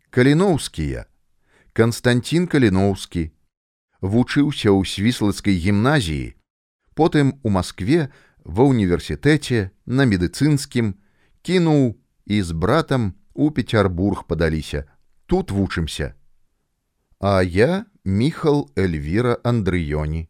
Каліноўскія. 0.09 1.05
Константин 1.73 2.45
каліноўскі. 2.47 3.31
Вучыўся 4.01 4.69
ў 4.69 4.85
свіслацкай 4.85 5.57
гімназіі 5.57 6.37
потым 6.93 7.33
у 7.43 7.49
Маскве 7.49 8.09
ва 8.45 8.63
ўніверсітэце 8.69 9.73
на 9.85 10.05
медыцынскім 10.05 10.93
кінуў 11.41 11.97
і 12.25 12.41
з 12.41 12.51
братам 12.53 13.13
у 13.33 13.49
Петербург 13.51 14.25
падаліся. 14.27 14.85
Тут 15.25 15.51
вучымся. 15.51 16.13
А 17.19 17.41
я 17.41 17.85
міхал 18.03 18.69
эльвіра 18.75 19.39
андрыёні. 19.41 20.29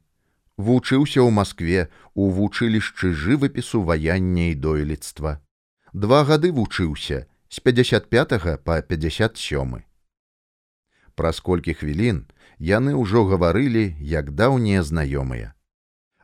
Вучыўся 0.58 1.20
ў 1.20 1.30
Маскве 1.34 1.90
у 2.14 2.30
вучылішчы 2.32 3.12
жывапісу 3.12 3.84
ваяння 3.84 4.54
і 4.54 4.56
дойлідства 4.56 5.42
два 5.94 6.24
гады 6.26 6.50
вучыўся 6.52 7.28
з 7.50 7.60
55 7.60 8.64
по 8.66 8.82
57 8.82 9.84
праз 11.14 11.40
колькі 11.40 11.74
хвілін 11.78 12.26
яны 12.58 12.98
ўжо 12.98 13.22
гаварылі 13.30 13.94
як 14.02 14.34
даўнія 14.34 14.82
знаёмыя. 14.82 15.54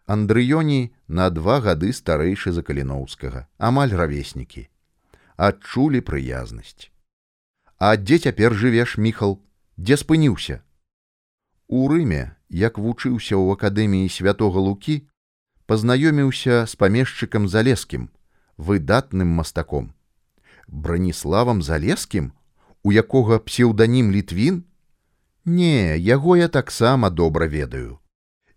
Андрыёні 0.10 0.90
на 1.06 1.30
два 1.30 1.62
гады 1.62 1.94
старэйшы 1.94 2.52
за 2.52 2.66
каліноўскага 2.66 3.46
амаль 3.62 3.94
равеснікі. 3.94 4.66
Адчулі 5.38 6.02
прыязнасць. 6.02 6.90
А 7.78 7.94
дзе 7.94 8.18
цяпер 8.18 8.58
жывеш 8.58 8.98
міхал? 8.98 9.38
Дзе 9.78 10.02
спыніўся? 10.02 10.66
У 11.70 11.86
рыме 11.86 12.34
як 12.50 12.82
вучыўся 12.82 13.38
ў 13.38 13.54
акадэміі 13.54 14.10
святого 14.10 14.66
лукі 14.66 15.06
пазнаёміўся 15.70 16.66
з 16.66 16.74
памешчыкам 16.74 17.46
залескім 17.46 18.10
выдатным 18.60 19.28
мастаком. 19.40 19.94
Браніславам 20.68 21.64
залескім 21.64 22.34
у 22.84 22.92
якога 22.92 23.40
псеўданім 23.40 24.12
літвін? 24.12 24.64
Не 25.46 25.98
яго 25.98 26.36
я 26.38 26.48
таксама 26.48 27.10
добра 27.10 27.48
ведаю. 27.48 27.98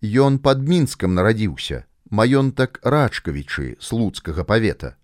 Ён 0.03 0.43
пад 0.43 0.67
мінскам 0.67 1.15
нарадзіўся 1.15 1.87
маёнтак 2.11 2.83
рачкавічы 2.83 3.79
слуцкага 3.81 4.45
павета. 4.45 4.99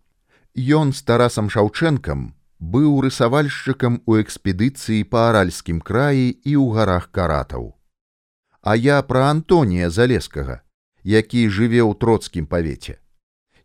Ён 0.59 0.93
з 0.93 1.07
тарасам 1.07 1.49
шаўчэнкам 1.49 2.35
быў 2.59 3.01
рысавальшчыкам 3.07 4.03
у 4.05 4.19
экспедыцыі 4.19 5.07
па 5.07 5.31
аральскім 5.31 5.81
краі 5.81 6.35
і 6.43 6.53
ў 6.59 6.75
гарах 6.75 7.11
каратаў. 7.15 7.79
А 8.61 8.75
я 8.75 9.01
пра 9.07 9.31
антонія 9.31 9.89
залескага 9.89 10.67
які 11.09 11.49
жыве 11.49 11.81
ў 11.81 11.95
троцкім 11.95 12.47
павеце 12.47 12.99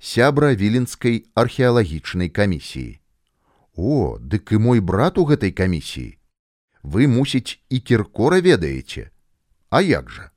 сябра 0.04 0.52
віленскай 0.52 1.24
археалагічнай 1.34 2.28
камісіі. 2.30 3.00
О 3.76 4.20
дык 4.20 4.52
і 4.52 4.58
мой 4.60 4.84
брат 4.84 5.16
у 5.18 5.24
гэтай 5.24 5.56
камісіі. 5.56 6.20
Вы 6.84 7.08
мусіць 7.08 7.64
і 7.70 7.80
кіркора 7.80 8.44
ведаеце. 8.44 9.16
А 9.72 9.80
як 9.80 10.12
жа? 10.12 10.28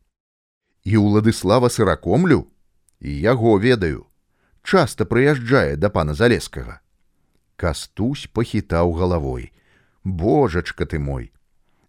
І 0.87 1.03
ўладыслава 1.03 1.67
сыракомлю? 1.67 2.47
І 3.03 3.11
яго 3.11 3.59
ведаю. 3.59 4.07
Часта 4.63 5.03
прыязджае 5.03 5.75
да 5.75 5.91
пана 5.91 6.15
залескага. 6.15 6.79
Кастусь 7.59 8.31
пахітаў 8.31 8.95
галавой. 8.95 9.51
Божачка 10.05 10.87
ты 10.87 11.03
мой! 11.03 11.35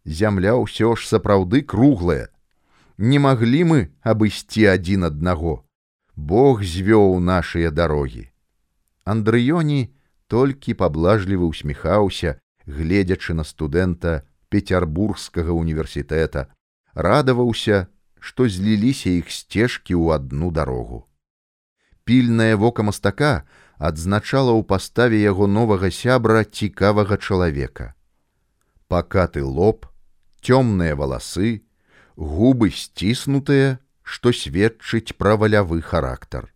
Зямля 0.02 0.58
ўсё 0.58 0.98
ж 0.98 1.06
сапраўды 1.06 1.62
круглая. 1.62 2.34
Не 2.98 3.22
маглі 3.22 3.64
мы 3.70 3.80
абысці 4.02 4.66
адзін 4.66 5.14
аднаго. 5.14 5.67
Бог 6.18 6.64
звёў 6.66 7.20
нашыя 7.22 7.70
дарогі. 7.70 8.34
Андрыёні 9.06 9.94
толькі 10.28 10.74
паблажлівы 10.74 11.46
усміхаўся, 11.46 12.42
гледзячы 12.66 13.38
на 13.38 13.46
студэнта 13.46 14.26
петербургскага 14.50 15.54
універсітэта, 15.54 16.50
радаваўся, 16.98 17.86
што 18.18 18.50
зліліся 18.50 19.14
іх 19.14 19.30
сцежкі 19.30 19.94
ў 19.94 20.18
адну 20.18 20.50
дарогу. 20.52 21.06
Пільнае 22.04 22.58
вока 22.58 22.82
мастака 22.82 23.46
адзначала 23.78 24.58
ў 24.58 24.66
паставе 24.66 25.22
яго 25.22 25.46
новага 25.46 25.94
сябра 25.94 26.42
цікавага 26.44 27.22
чалавека. 27.22 27.94
Пакаты 28.90 29.46
лоб, 29.46 29.86
цёмныя 30.42 30.98
валасы, 30.98 31.62
губы 32.18 32.74
сціснутыя, 32.74 33.78
што 34.08 34.32
сведчыць 34.32 35.16
пра 35.20 35.36
валявы 35.36 35.82
характар. 35.82 36.48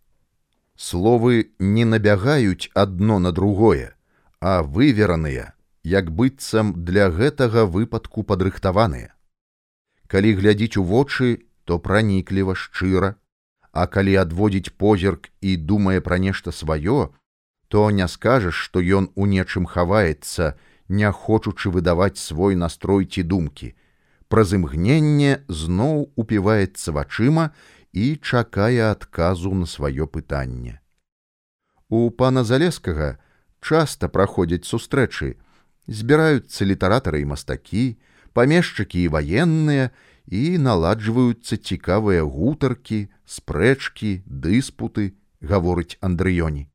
Словы 0.79 1.51
не 1.59 1.83
набягаюць 1.85 2.71
адно 2.73 3.19
на 3.19 3.31
другое, 3.31 3.93
а 4.39 4.63
вывераныя, 4.63 5.53
як 5.83 6.11
быццам 6.11 6.71
для 6.89 7.09
гэтага 7.09 7.65
выпадку 7.65 8.23
падрыхтаваныя. 8.23 9.11
Калі 10.07 10.31
глядзіць 10.39 10.77
у 10.79 10.83
вочы, 10.83 11.43
то 11.65 11.77
пранікліва 11.79 12.55
шчыра, 12.55 13.15
а 13.71 13.87
калі 13.87 14.15
адводзіць 14.23 14.73
позірк 14.83 15.29
і 15.41 15.55
думае 15.55 15.99
пра 16.07 16.17
нешта 16.23 16.55
сваё, 16.55 17.11
то 17.67 17.83
не 17.91 18.07
скажаш, 18.07 18.55
што 18.55 18.79
ён 18.79 19.11
у 19.15 19.27
нечым 19.27 19.67
хаваецца, 19.67 20.55
не 20.87 21.11
хочучы 21.11 21.69
выдаваць 21.69 22.19
свой 22.19 22.55
настрой 22.55 23.05
ці 23.05 23.23
думкі, 23.23 23.75
праз 24.31 24.53
імгненне 24.55 25.43
зноў 25.51 26.07
упіваецца 26.15 26.95
вачыма 26.95 27.51
і 27.91 28.15
чакае 28.23 28.87
адказу 28.87 29.51
на 29.53 29.67
сваё 29.67 30.07
пытанне. 30.07 30.79
У 31.91 32.07
пана 32.09 32.43
залескага 32.47 33.19
часта 33.59 34.07
праходзяць 34.07 34.63
сустрэчы, 34.63 35.35
збіраюцца 35.87 36.65
літаратары 36.65 37.21
і 37.21 37.29
мастакі, 37.35 37.99
памешчыкі 38.31 39.03
і 39.03 39.11
ваенныя 39.11 39.91
і 40.31 40.57
наладжваюцца 40.57 41.59
цікавыя 41.59 42.23
гутаркі, 42.23 43.11
спрэчкі, 43.25 44.23
дыспуты, 44.25 45.19
гаворыць 45.41 45.99
Андрыёні. 45.99 46.71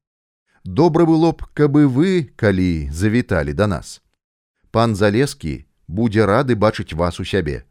Добра 0.64 1.06
было 1.06 1.32
б, 1.32 1.48
каб 1.54 1.78
і 1.80 1.86
вы, 1.88 2.10
калі 2.36 2.90
завіталі 2.92 3.54
да 3.54 3.66
нас. 3.66 4.02
Пан 4.70 4.92
залескі 4.98 5.64
будзе 5.88 6.26
рады 6.26 6.54
бачыць 6.54 6.92
вас 6.92 7.20
у 7.20 7.24
сябе. 7.24 7.64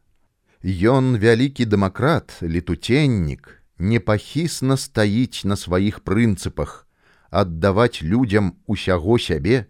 Ён 0.63 1.17
вялікі 1.21 1.65
дэмакрат, 1.65 2.41
летуценнік, 2.41 3.62
непахісна 3.78 4.78
стаіць 4.78 5.45
на 5.45 5.56
сваіх 5.56 6.01
прынцыпах, 6.01 6.88
аддаваць 7.30 8.01
людзям 8.01 8.56
усяго 8.65 9.19
сябе, 9.19 9.67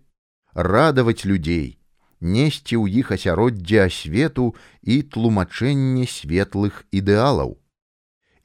радаваць 0.54 1.26
людзей, 1.26 1.78
несці 2.22 2.80
ў 2.80 3.04
іх 3.04 3.12
асяроддзе 3.12 3.84
асвету 3.90 4.56
і 4.82 5.02
тлумачэнне 5.04 6.08
светлых 6.08 6.86
ідэалаў. 6.92 7.58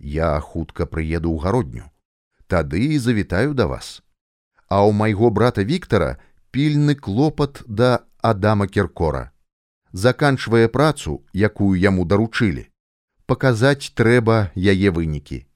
Я 0.00 0.40
хутка 0.40 0.86
прыеду 0.86 1.30
ў 1.30 1.38
гародню. 1.44 1.86
Тады 2.48 2.96
і 2.96 2.98
завітаю 2.98 3.54
да 3.54 3.70
вас. 3.70 4.02
А 4.66 4.82
ў 4.82 4.90
майго 4.90 5.30
брата 5.30 5.62
Віктара 5.62 6.18
пільны 6.50 6.96
клопат 6.96 7.62
да 7.68 8.08
Адама 8.18 8.66
Кіркора 8.66 9.30
заканчвае 9.92 10.68
працу, 10.68 11.24
якую 11.34 11.74
яму 11.74 12.04
даручылі. 12.04 12.66
Паказаць 13.26 13.92
трэба 13.94 14.50
яе 14.56 14.90
вынікі. 14.90 15.46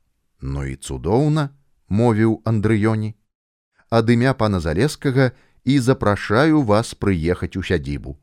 Ну 0.41 0.65
і 0.65 0.77
цудоўна, 0.77 1.51
мовіў 1.89 2.43
Андрыёні. 2.45 3.15
Ад 3.91 4.11
імя 4.11 4.35
пана 4.35 4.61
залескага 4.61 5.33
і 5.65 5.79
запрашаю 5.79 6.63
вас 6.63 6.95
прыехаць 6.95 7.57
у 7.57 7.63
сядзібу. 7.63 8.19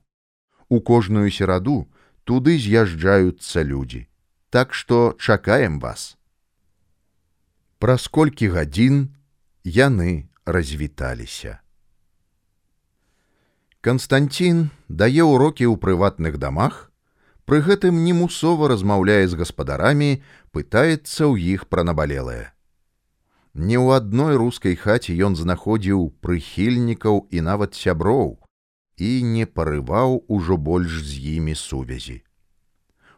У 0.69 0.79
кожную 0.81 1.31
сераду 1.31 1.87
туды 2.23 2.57
з'язджаюцца 2.57 3.63
людзі. 3.63 4.07
Так 4.49 4.73
што 4.73 5.15
чакаем 5.17 5.79
вас. 5.79 6.17
Праз 7.79 8.07
колькі 8.07 8.51
гадзін 8.51 9.15
яны 9.63 10.29
развіталіся. 10.45 11.60
Канстанцін 13.81 14.69
дае 14.93 15.25
ўрокі 15.25 15.65
ў 15.65 15.73
прыватных 15.81 16.37
дамах, 16.37 16.93
пры 17.49 17.65
гэтым 17.65 18.03
немусова 18.05 18.69
размаўляе 18.69 19.25
з 19.25 19.39
гаспадарамі, 19.39 20.21
пытаецца 20.53 21.25
ў 21.25 21.57
іх 21.57 21.65
пра 21.65 21.81
набалелае. 21.81 22.53
Не 23.57 23.81
ў 23.81 23.97
адной 23.97 24.37
рускай 24.37 24.77
хаце 24.77 25.17
ён 25.17 25.33
знаходзіў 25.39 26.13
прыхільнікаў 26.21 27.25
і 27.33 27.41
нават 27.41 27.73
сяброў 27.73 28.37
і 29.01 29.09
не 29.25 29.49
парываў 29.49 30.21
ужо 30.29 30.61
больш 30.61 31.01
з 31.01 31.41
імі 31.41 31.57
сувязі. 31.57 32.21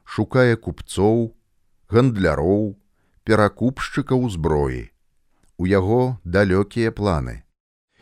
Шукае 0.07 0.55
купцоў, 0.55 1.35
гандляроў, 1.91 2.79
перакупшчыкаў 3.27 4.25
зброі. 4.31 4.87
У 5.59 5.67
яго 5.67 6.01
далёкія 6.23 6.95
планы. 6.95 7.43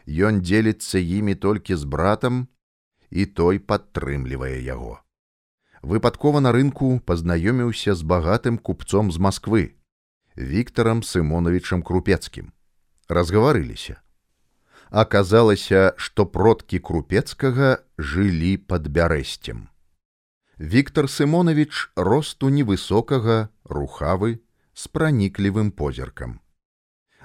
Ён 0.05 0.45
дзеліцца 0.45 1.01
імі 1.01 1.33
толькі 1.35 1.73
з 1.73 1.89
братам, 1.89 2.50
і 3.11 3.25
той 3.25 3.59
падтрымлівае 3.59 4.57
яго 4.65 4.99
выпадкова 5.81 6.39
на 6.39 6.51
рынку 6.51 6.99
пазнаёміўся 7.05 7.95
з 7.95 8.03
багатым 8.05 8.57
купцом 8.57 9.11
з 9.11 9.17
Масквы, 9.17 9.75
Віктором 10.37 11.03
Сымоновичем 11.03 11.81
Крупецкім. 11.83 12.53
Разгаварыліся. 13.09 14.01
Аказалася, 14.89 15.93
што 15.97 16.25
продкі 16.25 16.79
крупецкага 16.79 17.79
жылі 17.97 18.57
пад 18.57 18.87
бярэсцем. 18.87 19.67
Віктор 20.57 21.09
Сымонович 21.09 21.89
росту 21.95 22.49
невысокага, 22.49 23.49
рухавы, 23.63 24.39
з 24.73 24.87
праніклівым 24.87 25.71
позіркам. 25.71 26.39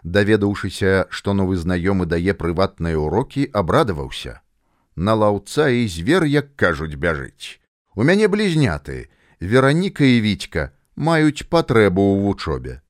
Даведаўшыся, 0.02 1.06
што 1.10 1.34
новы 1.34 1.56
знаёмы 1.56 2.06
дае 2.06 2.34
прыватныя 2.34 2.96
ўрокі, 2.96 3.50
абрадаваўся. 3.52 4.40
На 4.96 5.14
лаўца 5.14 5.68
і 5.68 5.88
звер, 5.88 6.24
як 6.24 6.56
кажуць, 6.56 6.96
бяжыць. 6.96 7.60
У 7.94 8.04
мяне 8.04 8.28
блізняты, 8.28 9.08
Вераніка 9.40 10.04
і 10.04 10.20
Вітька 10.20 10.72
маюць 10.96 11.44
патрэбу 11.44 12.00
ў 12.00 12.24
вучобе. 12.24 12.80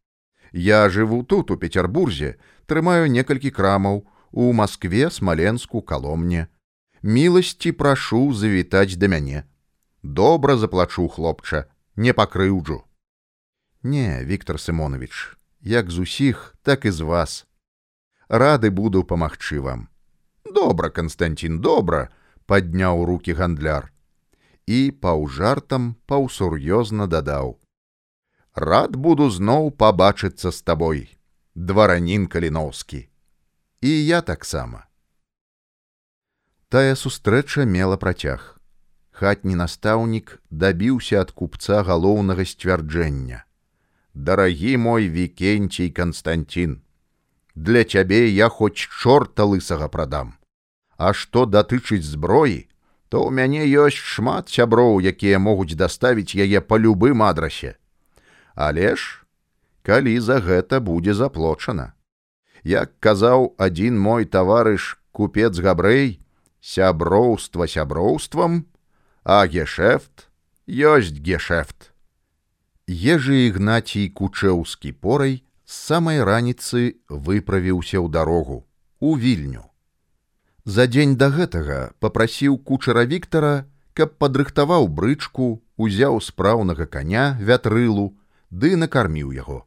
Я 0.53 0.87
жыву 0.89 1.27
тут, 1.27 1.51
у 1.51 1.59
Петербурзе, 1.59 2.39
трымаю 2.71 3.11
некалькі 3.11 3.51
крамаў 3.51 4.07
у 4.31 4.53
Маскве, 4.53 5.11
смаленску, 5.11 5.83
каломне. 5.83 6.47
Міласці 7.03 7.73
прашу 7.73 8.35
завітаць 8.35 8.95
да 8.97 9.11
мяне. 9.11 9.43
Добра 10.03 10.57
заплачу 10.57 11.09
хлопча, 11.09 11.67
не 11.97 12.15
пакрыўджу. 12.15 12.87
Не, 13.83 14.23
Віктор 14.23 14.63
Сымонович, 14.63 15.35
як 15.61 15.91
з 15.91 15.99
усіх, 15.99 16.55
так 16.63 16.85
і 16.85 16.91
з 16.91 17.01
вас. 17.01 17.47
Рады 18.29 18.71
буду 18.71 19.03
памагчы 19.03 19.61
вам. 19.61 19.89
Добра, 20.57 20.89
Константин, 20.89 21.61
добра, 21.61 22.09
падняў 22.49 23.05
руки 23.05 23.35
гандляр 23.37 23.91
і 24.67 24.79
паўжартам 25.05 25.97
паўсур'ёзна 26.09 27.07
дадаў: 27.07 27.59
«Рад 28.69 28.97
буду 28.97 29.29
зноў 29.31 29.69
пабачыцца 29.83 30.51
з 30.51 30.63
табой, 30.63 31.03
дваранін 31.55 32.25
каліноўскі. 32.27 33.01
І 33.85 33.93
я 34.07 34.23
таксама. 34.23 34.89
Тая 36.73 36.97
сустрэча 36.97 37.69
мела 37.77 38.01
працяг. 38.01 38.57
Хатні 39.13 39.61
настаўнік 39.61 40.41
дабіўся 40.51 41.21
ад 41.21 41.37
купца 41.37 41.85
галоўнага 41.85 42.49
сцвярджэння. 42.49 43.45
Дарагі 44.15 44.77
мой 44.77 45.09
вікенцій 45.13 45.91
Константин, 45.91 46.81
Для 47.57 47.85
цябе 47.85 48.29
я 48.29 48.49
хоць 48.49 48.77
чорта 48.77 49.45
лысага 49.45 49.89
прадам. 49.89 50.36
А 50.97 51.13
што 51.13 51.45
датычыць 51.45 52.05
зброі, 52.05 52.69
то 53.09 53.23
ў 53.23 53.31
мяне 53.31 53.63
ёсць 53.69 54.01
шмат 54.01 54.49
сяброў, 54.49 55.01
якія 55.01 55.39
могуць 55.39 55.77
даставіць 55.77 56.35
яе 56.35 56.61
па 56.61 56.81
любым 56.81 57.23
адрасе. 57.23 57.77
Але 58.55 58.97
ж, 58.97 59.23
калі 59.83 60.17
за 60.21 60.41
гэта 60.41 60.81
будзе 60.81 61.15
заплочана. 61.15 61.93
Як 62.65 62.97
казаў 62.99 63.53
адзін 63.63 64.01
мой 64.01 64.25
таварыш 64.25 64.97
купец 65.13 65.55
габрэй, 65.61 66.19
сяброўства 66.61 67.69
сяброўствам, 67.69 68.67
а 69.23 69.47
гешэфт 69.47 70.27
ёсць 70.67 71.15
гешэфт. 71.23 71.93
Ежы 72.89 73.47
ігнацій 73.47 74.11
кучэўскі 74.11 74.93
порай 74.99 75.45
з 75.67 75.73
самай 75.75 76.23
раніцы 76.27 76.99
выправіўся 77.07 78.03
ў 78.03 78.11
дарогу 78.11 78.67
у 78.99 79.15
вільню. 79.15 79.71
За 80.67 80.89
дзень 80.91 81.15
да 81.15 81.31
гэтага 81.31 81.95
попрасіў 82.03 82.59
кучара 82.59 83.05
Віктора, 83.07 83.71
каб 83.95 84.19
падрыхтаваў 84.19 84.89
брычку, 84.91 85.63
узяў 85.79 86.19
спраўнага 86.19 86.87
коня 86.91 87.39
вятрылу 87.39 88.07
ды 88.51 88.75
накарміў 88.75 89.31
яго. 89.31 89.63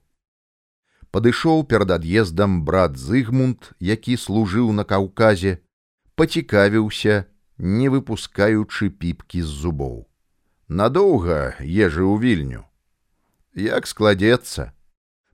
Падышоў 1.15 1.63
перад 1.71 1.95
ад'ездам 1.95 2.59
брат 2.67 2.99
Зыгмунд, 2.99 3.71
які 3.79 4.19
служыў 4.19 4.75
на 4.75 4.83
каўказе, 4.83 5.63
пацікавіўся, 6.19 7.25
не 7.57 7.87
выпускаючы 7.87 8.91
піпкі 8.91 9.41
з 9.41 9.55
зубоў. 9.63 10.03
Надоўга 10.67 11.55
ежы 11.63 12.03
ў 12.03 12.19
вільню. 12.19 12.67
Як 13.55 13.87
складзецца, 13.87 14.71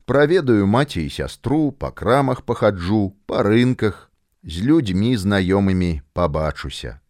праведаю 0.06 0.70
маці 0.70 1.02
і 1.02 1.10
сястру, 1.10 1.74
па 1.74 1.90
крамах 1.90 2.46
пахаджу, 2.46 3.18
па 3.26 3.42
рынках, 3.42 4.12
з 4.46 4.62
людзьмі 4.62 5.18
знаёмымі 5.18 6.02
пабачуся. 6.14 7.02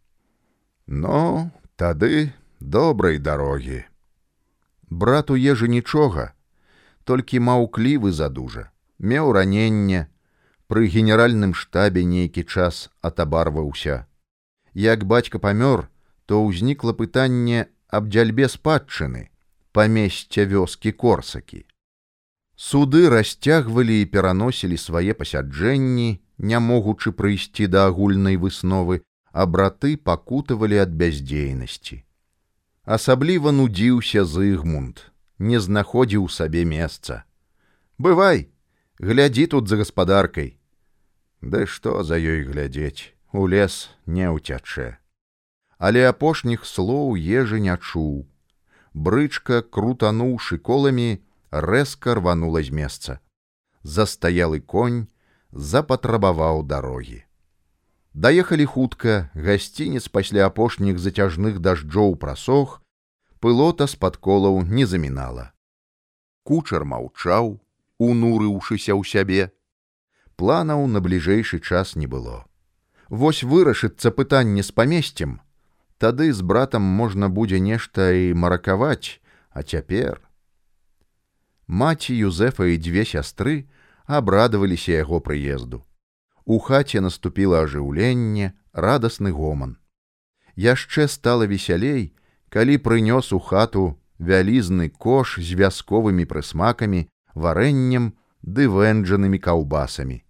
Но 0.87 1.51
тады 1.75 2.31
добрай 2.59 3.19
дарогі. 3.19 3.83
Брату 4.87 5.35
ежы 5.35 5.67
нічога, 5.67 6.31
толькі 7.03 7.43
маўклівы 7.43 8.15
задужа, 8.15 8.71
меў 8.99 9.35
раненне, 9.35 10.07
пры 10.71 10.87
генеральным 10.87 11.53
штабе 11.53 12.07
нейкі 12.07 12.47
час 12.47 12.89
атабарваўся. 13.01 14.07
Як 14.73 15.03
бацька 15.03 15.39
памёр, 15.39 15.89
то 16.25 16.41
ўзнікла 16.41 16.95
пытанне 16.95 17.67
аб 17.91 18.07
дзяльбе 18.09 18.47
спадчыны, 18.49 19.29
памесця 19.75 20.47
вёскі 20.47 20.95
корсакі. 20.95 21.65
Суды 22.55 23.09
расцягвалі 23.11 24.01
і 24.01 24.05
пераносілі 24.07 24.77
свае 24.79 25.13
пасяджэнні, 25.13 26.23
не 26.37 26.59
могучы 26.59 27.11
прыйсці 27.11 27.67
да 27.67 27.87
агульнай 27.87 28.35
высновы, 28.35 29.03
а 29.31 29.45
браты 29.45 29.97
пакутавалі 29.97 30.79
ад 30.83 30.91
бяздзейнасці. 30.95 32.03
Асабліва 32.85 33.51
нудзіўся 33.51 34.25
Зыгмунд, 34.25 35.11
не 35.39 35.59
знаходзіў 35.59 36.29
сабе 36.29 36.65
месца. 36.65 37.23
Бывай, 37.97 38.49
глядзі 38.99 39.47
тут 39.47 39.67
за 39.67 39.81
гаспадаркай. 39.81 40.59
Ды 41.41 41.65
што 41.65 42.03
за 42.03 42.15
ёй 42.15 42.45
глядзець, 42.45 43.13
у 43.31 43.47
лес 43.47 43.89
не 44.05 44.29
ўцячэ. 44.29 44.97
Але 45.77 46.07
апошніх 46.07 46.63
слоў 46.65 47.17
ежы 47.19 47.59
не 47.59 47.75
чуў. 47.75 48.27
Брычка, 48.93 49.59
крутануўшы 49.61 50.57
коламі, 50.57 51.19
рэзка 51.51 52.15
рванула 52.15 52.63
з 52.63 52.71
месца. 52.71 53.19
Застаялы 53.83 54.61
конь, 54.61 55.07
запатрабаваў 55.55 56.63
дарогі. 56.67 57.23
Даехалі 58.13 58.65
хутка, 58.65 59.31
гасцінец 59.33 60.07
пасля 60.07 60.45
апошніх 60.47 60.99
зацяжных 60.99 61.59
дажджоў 61.59 62.15
прасох, 62.19 62.83
пылота 63.39 63.87
з-пад 63.87 64.17
колаў 64.17 64.61
не 64.67 64.85
замінала. 64.85 65.51
Кучар 66.43 66.83
маўчаў, 66.83 67.59
унурыўшыся 67.99 68.91
ў 68.91 69.03
сябе. 69.07 69.51
Планаў 70.35 70.87
на 70.91 70.99
бліжэйшы 70.99 71.59
час 71.59 71.95
не 71.95 72.07
было. 72.07 72.43
Вось 73.07 73.43
вырашыцца 73.43 74.11
пытанне 74.11 74.63
з 74.63 74.71
памесцем, 74.75 75.39
тады 75.97 76.31
з 76.33 76.41
братам 76.43 76.83
можна 76.83 77.29
будзе 77.29 77.59
нешта 77.59 78.11
і 78.11 78.33
маракаваць, 78.35 79.23
а 79.51 79.63
цяпер. 79.63 80.19
Маці 81.67 82.11
Юзефа 82.11 82.67
і 82.67 82.77
дзве 82.77 83.05
сястры, 83.05 83.71
абрадаваліся 84.05 85.01
яго 85.01 85.19
прыезду. 85.19 85.83
У 86.45 86.59
хаце 86.59 87.01
наступіла 87.01 87.65
ажыўленне, 87.65 88.53
радасны 88.73 89.31
гоман. 89.31 89.77
Яшчэ 90.55 91.07
стала 91.07 91.49
весялей, 91.49 92.13
калі 92.49 92.77
прынёс 92.77 93.33
у 93.33 93.39
хату 93.39 93.97
вялізны 94.19 94.89
кош 94.89 95.39
з 95.41 95.57
вясковымі 95.57 96.25
прысмакамі, 96.25 97.09
варэннем 97.33 98.13
ды 98.41 98.69
вэнджанымі 98.69 99.39
каўбасамі. 99.41 100.21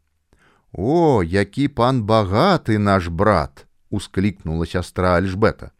О, 0.71 1.23
які 1.23 1.67
пан 1.67 2.03
багаты 2.03 2.79
наш 2.79 3.07
брат!— 3.07 3.67
усклікнула 3.89 4.65
сястра 4.65 5.15
Альжбета. 5.15 5.71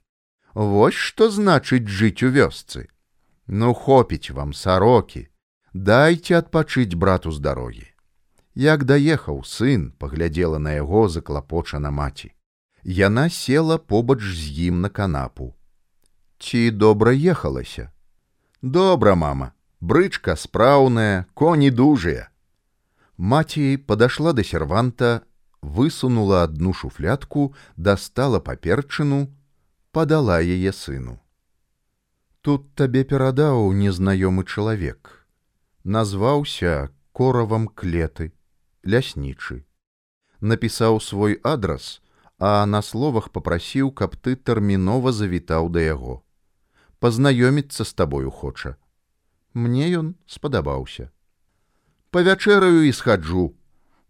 Вось 0.54 0.96
што 0.96 1.28
значыць 1.30 1.88
жыць 1.88 2.24
у 2.24 2.32
вёсцы. 2.32 2.88
Ну 3.48 3.74
хопіць 3.74 4.32
вам 4.32 4.54
сарокі, 4.54 5.28
дайце 5.76 6.38
адпачыць 6.40 6.96
брату 6.96 7.32
з 7.36 7.40
дарогі. 7.44 7.84
Як 8.56 8.86
даехаў 8.88 9.44
сын, 9.44 9.92
паглядзела 10.00 10.60
на 10.60 10.72
яго 10.72 11.10
заклапочана 11.10 11.92
маці. 11.92 12.32
Яна 12.84 13.30
села 13.30 13.78
побач 13.78 14.24
з 14.24 14.72
ім 14.72 14.80
на 14.82 14.90
канапу. 14.90 15.52
Ці 16.40 16.72
добра 16.72 17.12
ехалася. 17.12 17.92
Добра, 18.62 19.16
мама, 19.16 19.52
брычка 19.82 20.36
спраўная, 20.40 21.26
коні 21.34 21.72
дужыя. 21.72 22.32
Маці 23.18 23.76
падашла 23.78 24.32
да 24.32 24.44
серванта, 24.44 25.24
высунула 25.62 26.44
одну 26.44 26.72
шуфлятку, 26.74 27.54
дастала 27.76 28.40
паперчыну, 28.40 29.28
падала 29.92 30.40
яе 30.40 30.72
сыну. 30.72 31.20
Тут 32.40 32.72
табе 32.76 33.04
перадаў 33.04 33.74
незнаёмы 33.74 34.46
чалавек. 34.46 35.15
Назваўся 35.86 36.90
коравам 37.14 37.68
клеты, 37.70 38.34
ляснічы. 38.82 39.66
Напісаў 40.42 40.98
свой 40.98 41.38
адрас, 41.46 42.02
а 42.40 42.66
на 42.66 42.82
словах 42.82 43.30
попрасіў, 43.30 43.92
каб 43.94 44.16
ты 44.18 44.34
тэрмінова 44.34 45.14
завітаў 45.14 45.70
да 45.70 45.86
яго. 45.86 46.26
Пазнаёміцца 46.98 47.86
з 47.86 47.94
табою 47.94 48.34
хоча. 48.34 48.74
Мне 49.54 49.94
ён 49.94 50.18
спадабаўся. 50.26 51.14
Павячэраю 52.10 52.82
і 52.90 52.92
схаджу. 52.92 53.54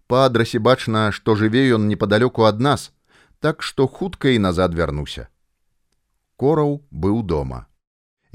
Па 0.08 0.26
адрасе 0.32 0.64
бачна, 0.64 1.12
што 1.12 1.36
жыве 1.36 1.68
ён 1.76 1.92
непадалёку 1.92 2.48
ад 2.48 2.64
нас, 2.64 2.96
так 3.44 3.60
што 3.60 3.92
хутка 3.92 4.32
і 4.32 4.40
назад 4.40 4.80
вярнуся. 4.80 5.28
Кораў 6.40 6.88
быў 6.88 7.20
дома. 7.20 7.68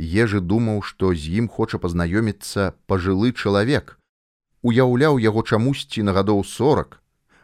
Ежы 0.01 0.41
думаў, 0.41 0.81
што 0.81 1.13
з 1.13 1.29
ім 1.41 1.47
хоча 1.49 1.77
пазнаёміцца 1.77 2.73
пажылы 2.89 3.33
чалавек. 3.37 4.01
Уяўляў 4.65 5.21
яго 5.21 5.45
чамусьці 5.45 6.03
на 6.09 6.17
гадоў 6.17 6.41
сорак, 6.45 7.03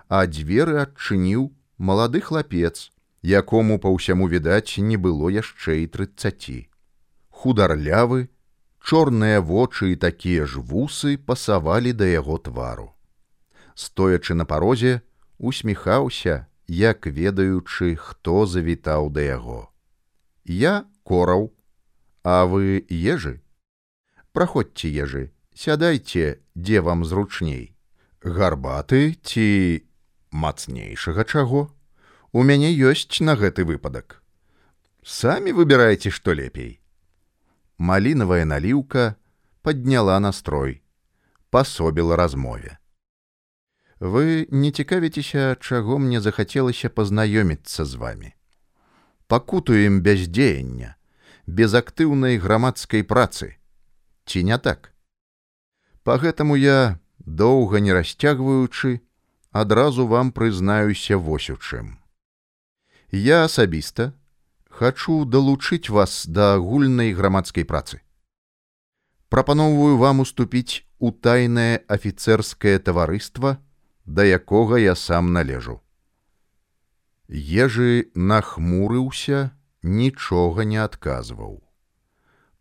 а 0.09 0.25
дзверы 0.25 0.81
адчыніў 0.81 1.53
малады 1.77 2.21
хлапец, 2.25 2.89
якому 3.23 3.77
па 3.79 3.93
ўсяму 3.93 4.29
відаць 4.33 4.81
не 4.81 4.97
было 4.97 5.29
яшчэ 5.29 5.85
і 5.85 5.87
трыццаці. 5.93 6.69
Хударлявы, 7.29 8.29
чорныя 8.81 9.41
вочы 9.45 9.93
і 9.93 10.01
такія 10.01 10.47
ж 10.47 10.63
вусы 10.63 11.19
пасавалі 11.19 11.93
да 11.93 12.09
яго 12.09 12.39
твару. 12.39 12.95
Стоячы 13.75 14.33
на 14.33 14.49
парозе, 14.49 15.03
усміхаўся, 15.37 16.47
як 16.69 17.05
ведаючы, 17.05 17.97
хто 18.01 18.47
завітаў 18.47 19.11
да 19.11 19.21
яго. 19.21 19.69
Я 20.45 20.87
кораў, 21.05 21.53
а 22.27 22.45
вы 22.51 22.85
ежы? 22.91 23.41
Праходзьце 24.33 24.89
ежы, 24.91 25.31
сядайце, 25.55 26.43
дзе 26.57 26.81
вам 26.83 27.05
зручней. 27.05 27.77
Гарбаты 28.21 29.15
ці 29.23 29.87
мацнейшага 30.35 31.23
чаго? 31.23 31.71
У 32.33 32.43
мяне 32.43 32.73
ёсць 32.75 33.23
на 33.23 33.37
гэты 33.39 33.63
выпадак. 33.63 34.19
Самі 35.07 35.55
выбірайце 35.55 36.11
што 36.11 36.35
лепей. 36.35 36.83
Малінавая 37.79 38.43
наліўка 38.43 39.15
подняла 39.63 40.19
настрой 40.19 40.83
пасобіла 41.55 42.17
размове. 42.17 42.79
Вы 44.01 44.51
не 44.51 44.75
цікавіцеся 44.75 45.55
чаго 45.63 46.03
мне 46.03 46.21
захацелася 46.21 46.91
пазнаёміцца 46.91 47.87
з 47.87 47.95
вами 47.95 48.35
пакутуем 49.27 50.03
бяздзеяння 50.03 50.96
без 51.47 51.75
актыўнай 51.75 52.39
грамадскай 52.39 53.03
працы 53.03 53.57
ці 54.27 54.43
не 54.43 54.59
так 54.59 54.93
по 56.03 56.19
гэтаму 56.19 56.55
я 56.55 57.01
доўга 57.19 57.81
не 57.81 57.93
расцягваючы 57.93 59.01
адразу 59.51 60.07
вам 60.07 60.33
прызнаюся 60.33 61.17
вось 61.17 61.51
у 61.51 61.57
чым. 61.57 61.99
Я 63.11 63.45
асабіста 63.45 64.13
хачу 64.69 65.25
далучыць 65.25 65.89
вас 65.89 66.27
да 66.27 66.55
агульнай 66.55 67.13
грамадскай 67.13 67.65
працы. 67.65 68.01
Прапаноўваю 69.29 69.97
вам 69.97 70.21
уступіць 70.21 70.85
у 70.99 71.11
тайнае 71.11 71.83
афіцэрскае 71.89 72.79
таварыства, 72.79 73.59
да 74.05 74.23
якога 74.25 74.77
я 74.77 74.95
сам 74.95 75.33
належу. 75.33 75.81
Ежы 77.29 78.11
нахмурыўся, 78.15 79.51
нічога 79.83 80.65
не 80.65 80.79
адказваў. 80.79 81.61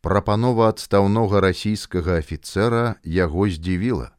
Прапанова 0.01 0.69
адстаўнога 0.69 1.41
расійскага 1.41 2.19
афіцэра 2.21 2.95
яго 3.04 3.49
здзівіла 3.49 4.15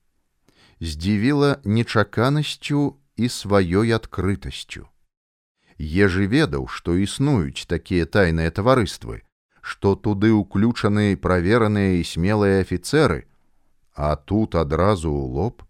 здзівіла 0.81 1.59
нечаканасцю 1.65 2.97
і 3.17 3.29
сваёй 3.29 3.97
адкрытасцю. 3.97 4.89
Ежы 5.79 6.27
ведаў, 6.27 6.69
што 6.69 6.97
існуюць 6.97 7.69
такія 7.69 8.05
тайныя 8.05 8.51
таварыствы, 8.51 9.23
што 9.61 9.97
туды 9.97 10.33
ўключаны 10.33 11.17
правераныя 11.17 12.01
і 12.01 12.05
смелыя 12.05 12.61
афіцэры, 12.65 13.25
а 13.97 14.17
тут 14.17 14.55
адразу 14.55 15.09
ў 15.09 15.25
лоб, 15.33 15.65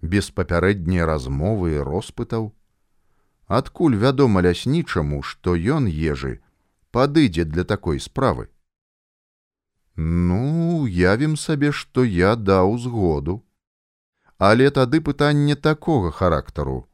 без 0.00 0.30
папярэдняй 0.30 1.04
размовы 1.04 1.80
і 1.80 1.84
роспытаў, 1.84 2.52
адкуль 3.48 3.96
вядома 3.96 4.44
ляснічаму, 4.44 5.22
што 5.22 5.56
ён 5.56 5.88
ежы 5.88 6.40
падыдзе 6.96 7.44
для 7.44 7.64
такой 7.64 8.00
справы. 8.00 8.48
Ну, 9.96 10.86
явім 10.86 11.36
сабе, 11.36 11.70
што 11.72 12.04
я 12.04 12.36
даў 12.36 12.78
згоду. 12.80 13.42
Але 14.38 14.70
тады 14.70 15.00
пытанне 15.00 15.56
такога 15.56 16.10
характару. 16.10 16.88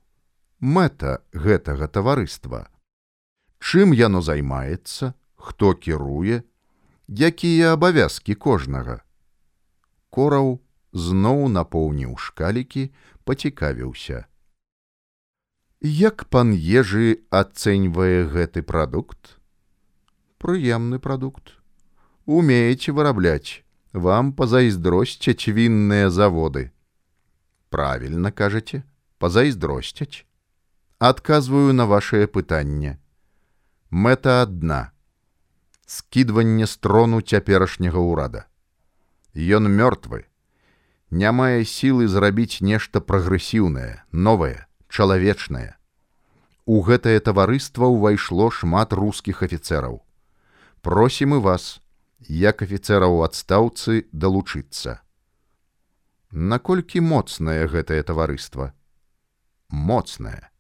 Мэта 0.59 1.23
гэтага 1.33 1.87
таварыства. 1.87 2.67
Чым 3.59 3.95
яно 3.95 4.23
займаецца 4.23 5.15
хто 5.35 5.75
кіруе 5.75 6.43
якія 7.31 7.75
абавязкі 7.75 8.35
кожнага? 8.47 8.97
Кораў 10.11 10.51
зноў 10.93 11.47
напоўніў 11.59 12.17
шкалікі 12.19 12.88
пацікавіўся. 13.23 14.25
Як 15.83 16.27
пан 16.31 16.55
ежы 16.55 17.23
ацэньвае 17.31 18.27
гэты 18.35 18.62
прадукт 18.67 19.38
прыемны 20.42 20.98
прадукт 20.98 21.55
умееце 22.26 22.92
вырабляць 22.92 23.62
вам 23.92 24.33
пазайздросцяць 24.33 25.48
вінныя 25.48 26.11
заводы. 26.11 26.70
Правильно 27.70 28.33
кажаце 28.33 28.83
пазайздросцяць 29.18 30.26
адказваю 30.98 31.72
на 31.72 31.87
вашее 31.87 32.26
пытанне 32.26 32.98
мэта 33.90 34.35
адна 34.42 34.92
скідванне 35.94 36.66
строну 36.72 37.20
цяперашняга 37.20 38.02
ўрада 38.02 38.42
ён 39.59 39.66
мёртвы 39.81 40.20
не 41.22 41.33
мае 41.40 41.64
сілы 41.72 42.07
зрабіць 42.12 42.62
нешта 42.68 43.02
прагрэсіўнае 43.09 43.90
новае 44.28 44.55
чалавечнае 44.88 45.66
у 46.66 46.81
гэтае 46.90 47.18
таварыства 47.31 47.90
ўвайшло 47.96 48.48
шмат 48.61 48.94
рускіх 49.02 49.42
афіцэраў 49.48 49.98
просім 50.83 51.35
і 51.35 51.38
вас 51.47 51.81
як 52.29 52.62
афіцэраў 52.66 53.23
адстаўцы 53.23 54.03
далучыцца. 54.12 54.99
Наколькі 56.31 57.01
моцнае 57.01 57.66
гэтае 57.71 58.03
таварыства? 58.03 58.75
Моцнае. 59.71 60.51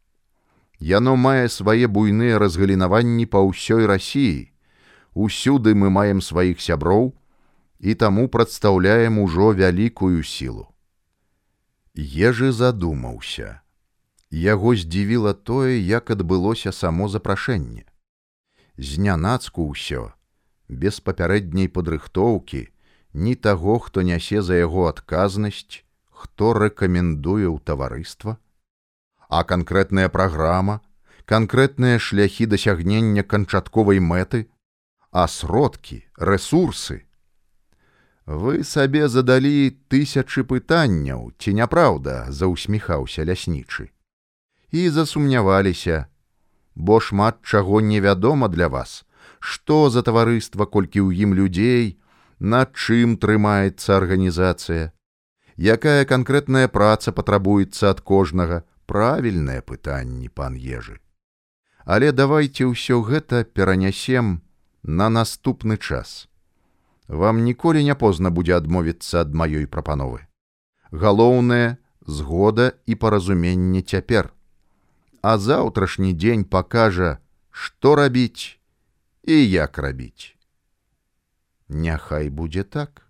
Яно 0.78 1.14
мае 1.16 1.50
свае 1.50 1.86
буйныя 1.86 2.38
разгалінаванні 2.38 3.26
па 3.26 3.42
ўсёй 3.42 3.86
рассіі 3.90 4.50
усюды 5.14 5.74
мы 5.74 5.90
маем 5.90 6.22
сваіх 6.22 6.62
сяброў 6.62 7.12
і 7.78 7.94
таму 7.94 8.28
прадстаўляем 8.28 9.18
ужо 9.18 9.52
вялікую 9.52 10.22
сілу. 10.22 10.70
Ежы 11.98 12.52
задумаўся. 12.52 13.60
Яго 14.30 14.74
здзівіла 14.78 15.34
тое 15.34 15.76
як 15.78 16.14
адбылося 16.14 16.72
само 16.72 17.08
запрашэнне 17.10 17.84
знянацку 18.76 19.68
ўсё 19.72 20.10
без 20.68 21.00
папярэдняй 21.00 21.68
падрыхтоўкі 21.68 22.68
ні 23.12 23.34
таго, 23.34 23.78
хто 23.78 24.02
нясе 24.02 24.42
за 24.42 24.56
яго 24.56 24.88
адказнасць, 24.88 25.84
хто 26.10 26.52
рэкамендуе 26.56 27.46
ў 27.48 27.58
таварыства, 27.60 28.38
а 29.28 29.44
канкрэтная 29.44 30.08
праграма, 30.08 30.80
канкрэтныя 31.28 31.98
шляхі 31.98 32.46
дасягнення 32.46 33.22
канчатковай 33.22 34.00
мэты, 34.00 34.48
а 35.12 35.28
сродкі, 35.28 36.04
рэсурсы. 36.16 37.04
Вы 38.24 38.64
сабе 38.64 39.08
задалі 39.08 39.76
тысячы 39.92 40.44
пытанняў, 40.44 41.32
ці 41.38 41.52
няпраўда, 41.58 42.30
заўсміхаўся 42.30 43.26
ляснічы. 43.28 43.90
І 44.72 44.88
засумняваліся, 44.88 46.06
бо 46.74 47.00
шмат 47.00 47.42
чаго 47.42 47.80
невядома 47.80 48.48
для 48.48 48.68
вас, 48.68 49.04
што 49.40 49.90
за 49.90 50.02
таварыства, 50.02 50.66
колькі 50.66 51.00
ў 51.00 51.26
ім 51.26 51.34
людзей, 51.34 51.98
на 52.38 52.66
чым 52.66 53.16
трымаецца 53.16 53.96
арганізацыя, 53.96 54.92
якая 55.56 56.04
канкрэтная 56.04 56.68
праца 56.68 57.12
патрабуецца 57.12 57.90
ад 57.90 58.00
кожнага? 58.00 58.64
Правільнае 58.86 59.62
пытанні 59.62 60.28
пан 60.28 60.58
ежы. 60.58 60.98
Але 61.86 62.12
давайте 62.12 62.66
ўсё 62.66 63.02
гэта 63.02 63.44
перанясем 63.44 64.42
на 64.82 65.08
наступны 65.08 65.78
час. 65.78 66.28
Вам 67.08 67.44
ніколі 67.44 67.84
не 67.84 67.94
позна 67.94 68.30
будзе 68.30 68.58
адмовіцца 68.58 69.22
ад 69.22 69.34
маёй 69.34 69.66
прапановы. 69.66 70.26
Галоўнае 70.90 71.78
згода 72.06 72.72
і 72.86 72.94
паразуменне 72.94 73.82
цяпер 73.82 74.34
а 75.22 75.38
заўтрашні 75.38 76.12
дзень 76.12 76.44
пакажа 76.44 77.18
што 77.50 77.94
рабіць 77.94 78.58
і 79.22 79.38
як 79.38 79.78
рабіць 79.78 80.34
няхай 81.68 82.28
будзе 82.28 82.64
так 82.64 83.02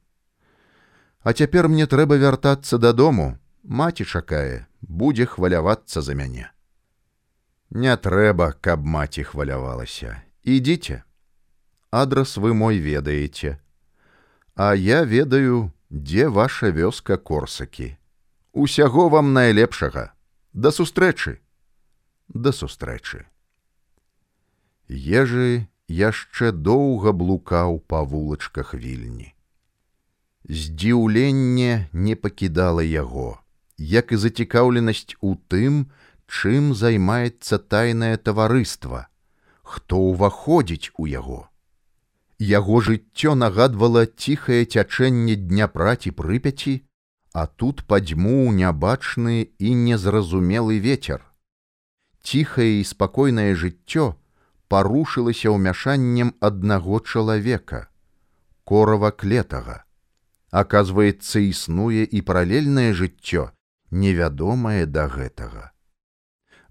А 1.23 1.33
цяпер 1.33 1.69
мне 1.71 1.87
трэба 1.87 2.19
вяртацца 2.19 2.79
дадому. 2.83 3.39
Маці 3.63 4.05
чакае, 4.05 4.67
будзе 4.83 5.27
хвалявацца 5.27 6.03
за 6.03 6.19
мяне. 6.19 6.51
Не 7.71 7.95
трэба, 7.97 8.53
каб 8.61 8.83
маці 8.83 9.23
хвалявалася. 9.23 10.19
Ідзіце. 10.43 11.03
Адрас 11.91 12.37
вы 12.37 12.55
мой 12.55 12.83
ведаеце. 12.83 13.63
А 14.57 14.75
я 14.75 15.05
ведаю, 15.05 15.71
дзе 15.91 16.27
ваша 16.27 16.75
вёска 16.75 17.17
корсакі. 17.17 17.95
Усяго 18.53 19.09
вам 19.09 19.33
найлепшага. 19.33 20.11
Да 20.53 20.75
сустрэчы. 20.75 21.39
Да 22.35 22.53
сустрэчы. 22.53 23.27
Ежы 24.89 25.69
яшчэ 25.89 26.53
доўга 26.53 27.13
блукаў 27.13 27.81
па 27.85 28.01
вулачках 28.09 28.73
вільні. 28.75 29.35
Здзіўленне 30.49 31.89
не 31.93 32.15
пакідала 32.17 32.83
яго, 32.83 33.39
як 33.77 34.13
і 34.13 34.17
зацікаўленасць 34.17 35.17
у 35.21 35.37
тым, 35.53 35.93
чым 36.27 36.73
займаецца 36.75 37.59
тайнае 37.59 38.17
таварыства, 38.17 39.07
хто 39.63 40.01
ўваходзіць 40.01 40.97
у 40.97 41.07
яго. 41.07 41.49
Яго 42.41 42.81
жыццё 42.81 43.35
нагадвала 43.37 44.07
ціхае 44.07 44.65
цячэнне 44.65 45.37
дняпра 45.37 45.95
ці 46.01 46.17
прыпяці, 46.17 46.81
а 47.37 47.47
тут 47.47 47.85
падзьму 47.85 48.49
нябачны 48.57 49.53
і 49.59 49.75
незразумелы 49.85 50.81
ветер. 50.81 51.21
Ціхае 52.23 52.81
і 52.81 52.85
спакойнае 52.87 53.53
жыццё 53.59 54.15
парушылася 54.73 55.51
ўмяшаннем 55.53 56.33
аднаго 56.41 57.01
чалавека, 57.03 57.89
корава 58.65 59.11
клетага. 59.11 59.83
Аказваецца 60.53 61.43
існуе 61.43 62.05
і 62.05 62.23
паралельнае 62.23 62.93
жыццё 62.95 63.51
невядомае 63.91 64.87
да 64.87 65.09
гэтага. 65.09 65.73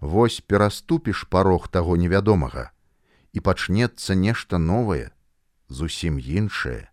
Вось 0.01 0.41
пераступіш 0.41 1.25
парог 1.29 1.67
таго 1.67 1.97
невядомага 1.97 2.71
і 3.33 3.43
пачнецца 3.45 4.15
нешта 4.15 4.57
новае 4.57 5.11
зусім 5.69 6.17
іншае. 6.17 6.89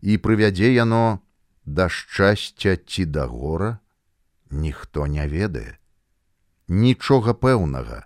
І 0.00 0.18
прывядзе 0.22 0.70
яно 0.70 1.18
да 1.64 1.88
шчасця 1.88 2.76
ці 2.76 3.10
да 3.16 3.26
гора 3.26 3.78
ніхто 4.50 5.06
не 5.10 5.26
ведае 5.26 5.78
нічога 6.68 7.34
пэўнага 7.46 8.02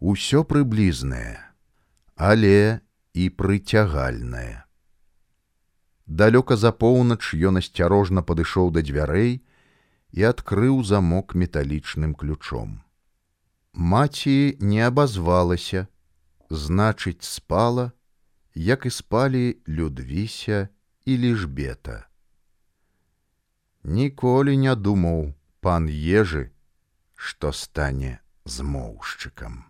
усё 0.00 0.44
прыблізнае 0.44 1.36
але 2.16 2.80
і 3.12 3.28
прыцягальнае 3.30 4.64
Далёка 6.10 6.56
за 6.56 6.72
поўнач 6.72 7.22
ён 7.48 7.62
асцярожна 7.62 8.22
падышоў 8.26 8.70
да 8.74 8.82
дзвярэй 8.82 9.32
і 10.12 10.24
адкрыў 10.26 10.82
замок 10.82 11.34
металічным 11.38 12.14
ключом. 12.18 12.82
Маці 13.72 14.56
не 14.58 14.82
абазвалася, 14.82 15.86
значыць, 16.50 17.22
спала, 17.22 17.92
як 18.54 18.86
і 18.86 18.90
спалі 18.90 19.62
людвіся 19.68 20.68
і 21.06 21.16
лішбета. 21.16 22.10
Ніколі 23.84 24.56
не 24.56 24.74
думаў 24.74 25.34
пан 25.60 25.86
ежы, 25.86 26.50
што 27.20 27.52
стане 27.52 28.18
змоўшчыкам. 28.44 29.69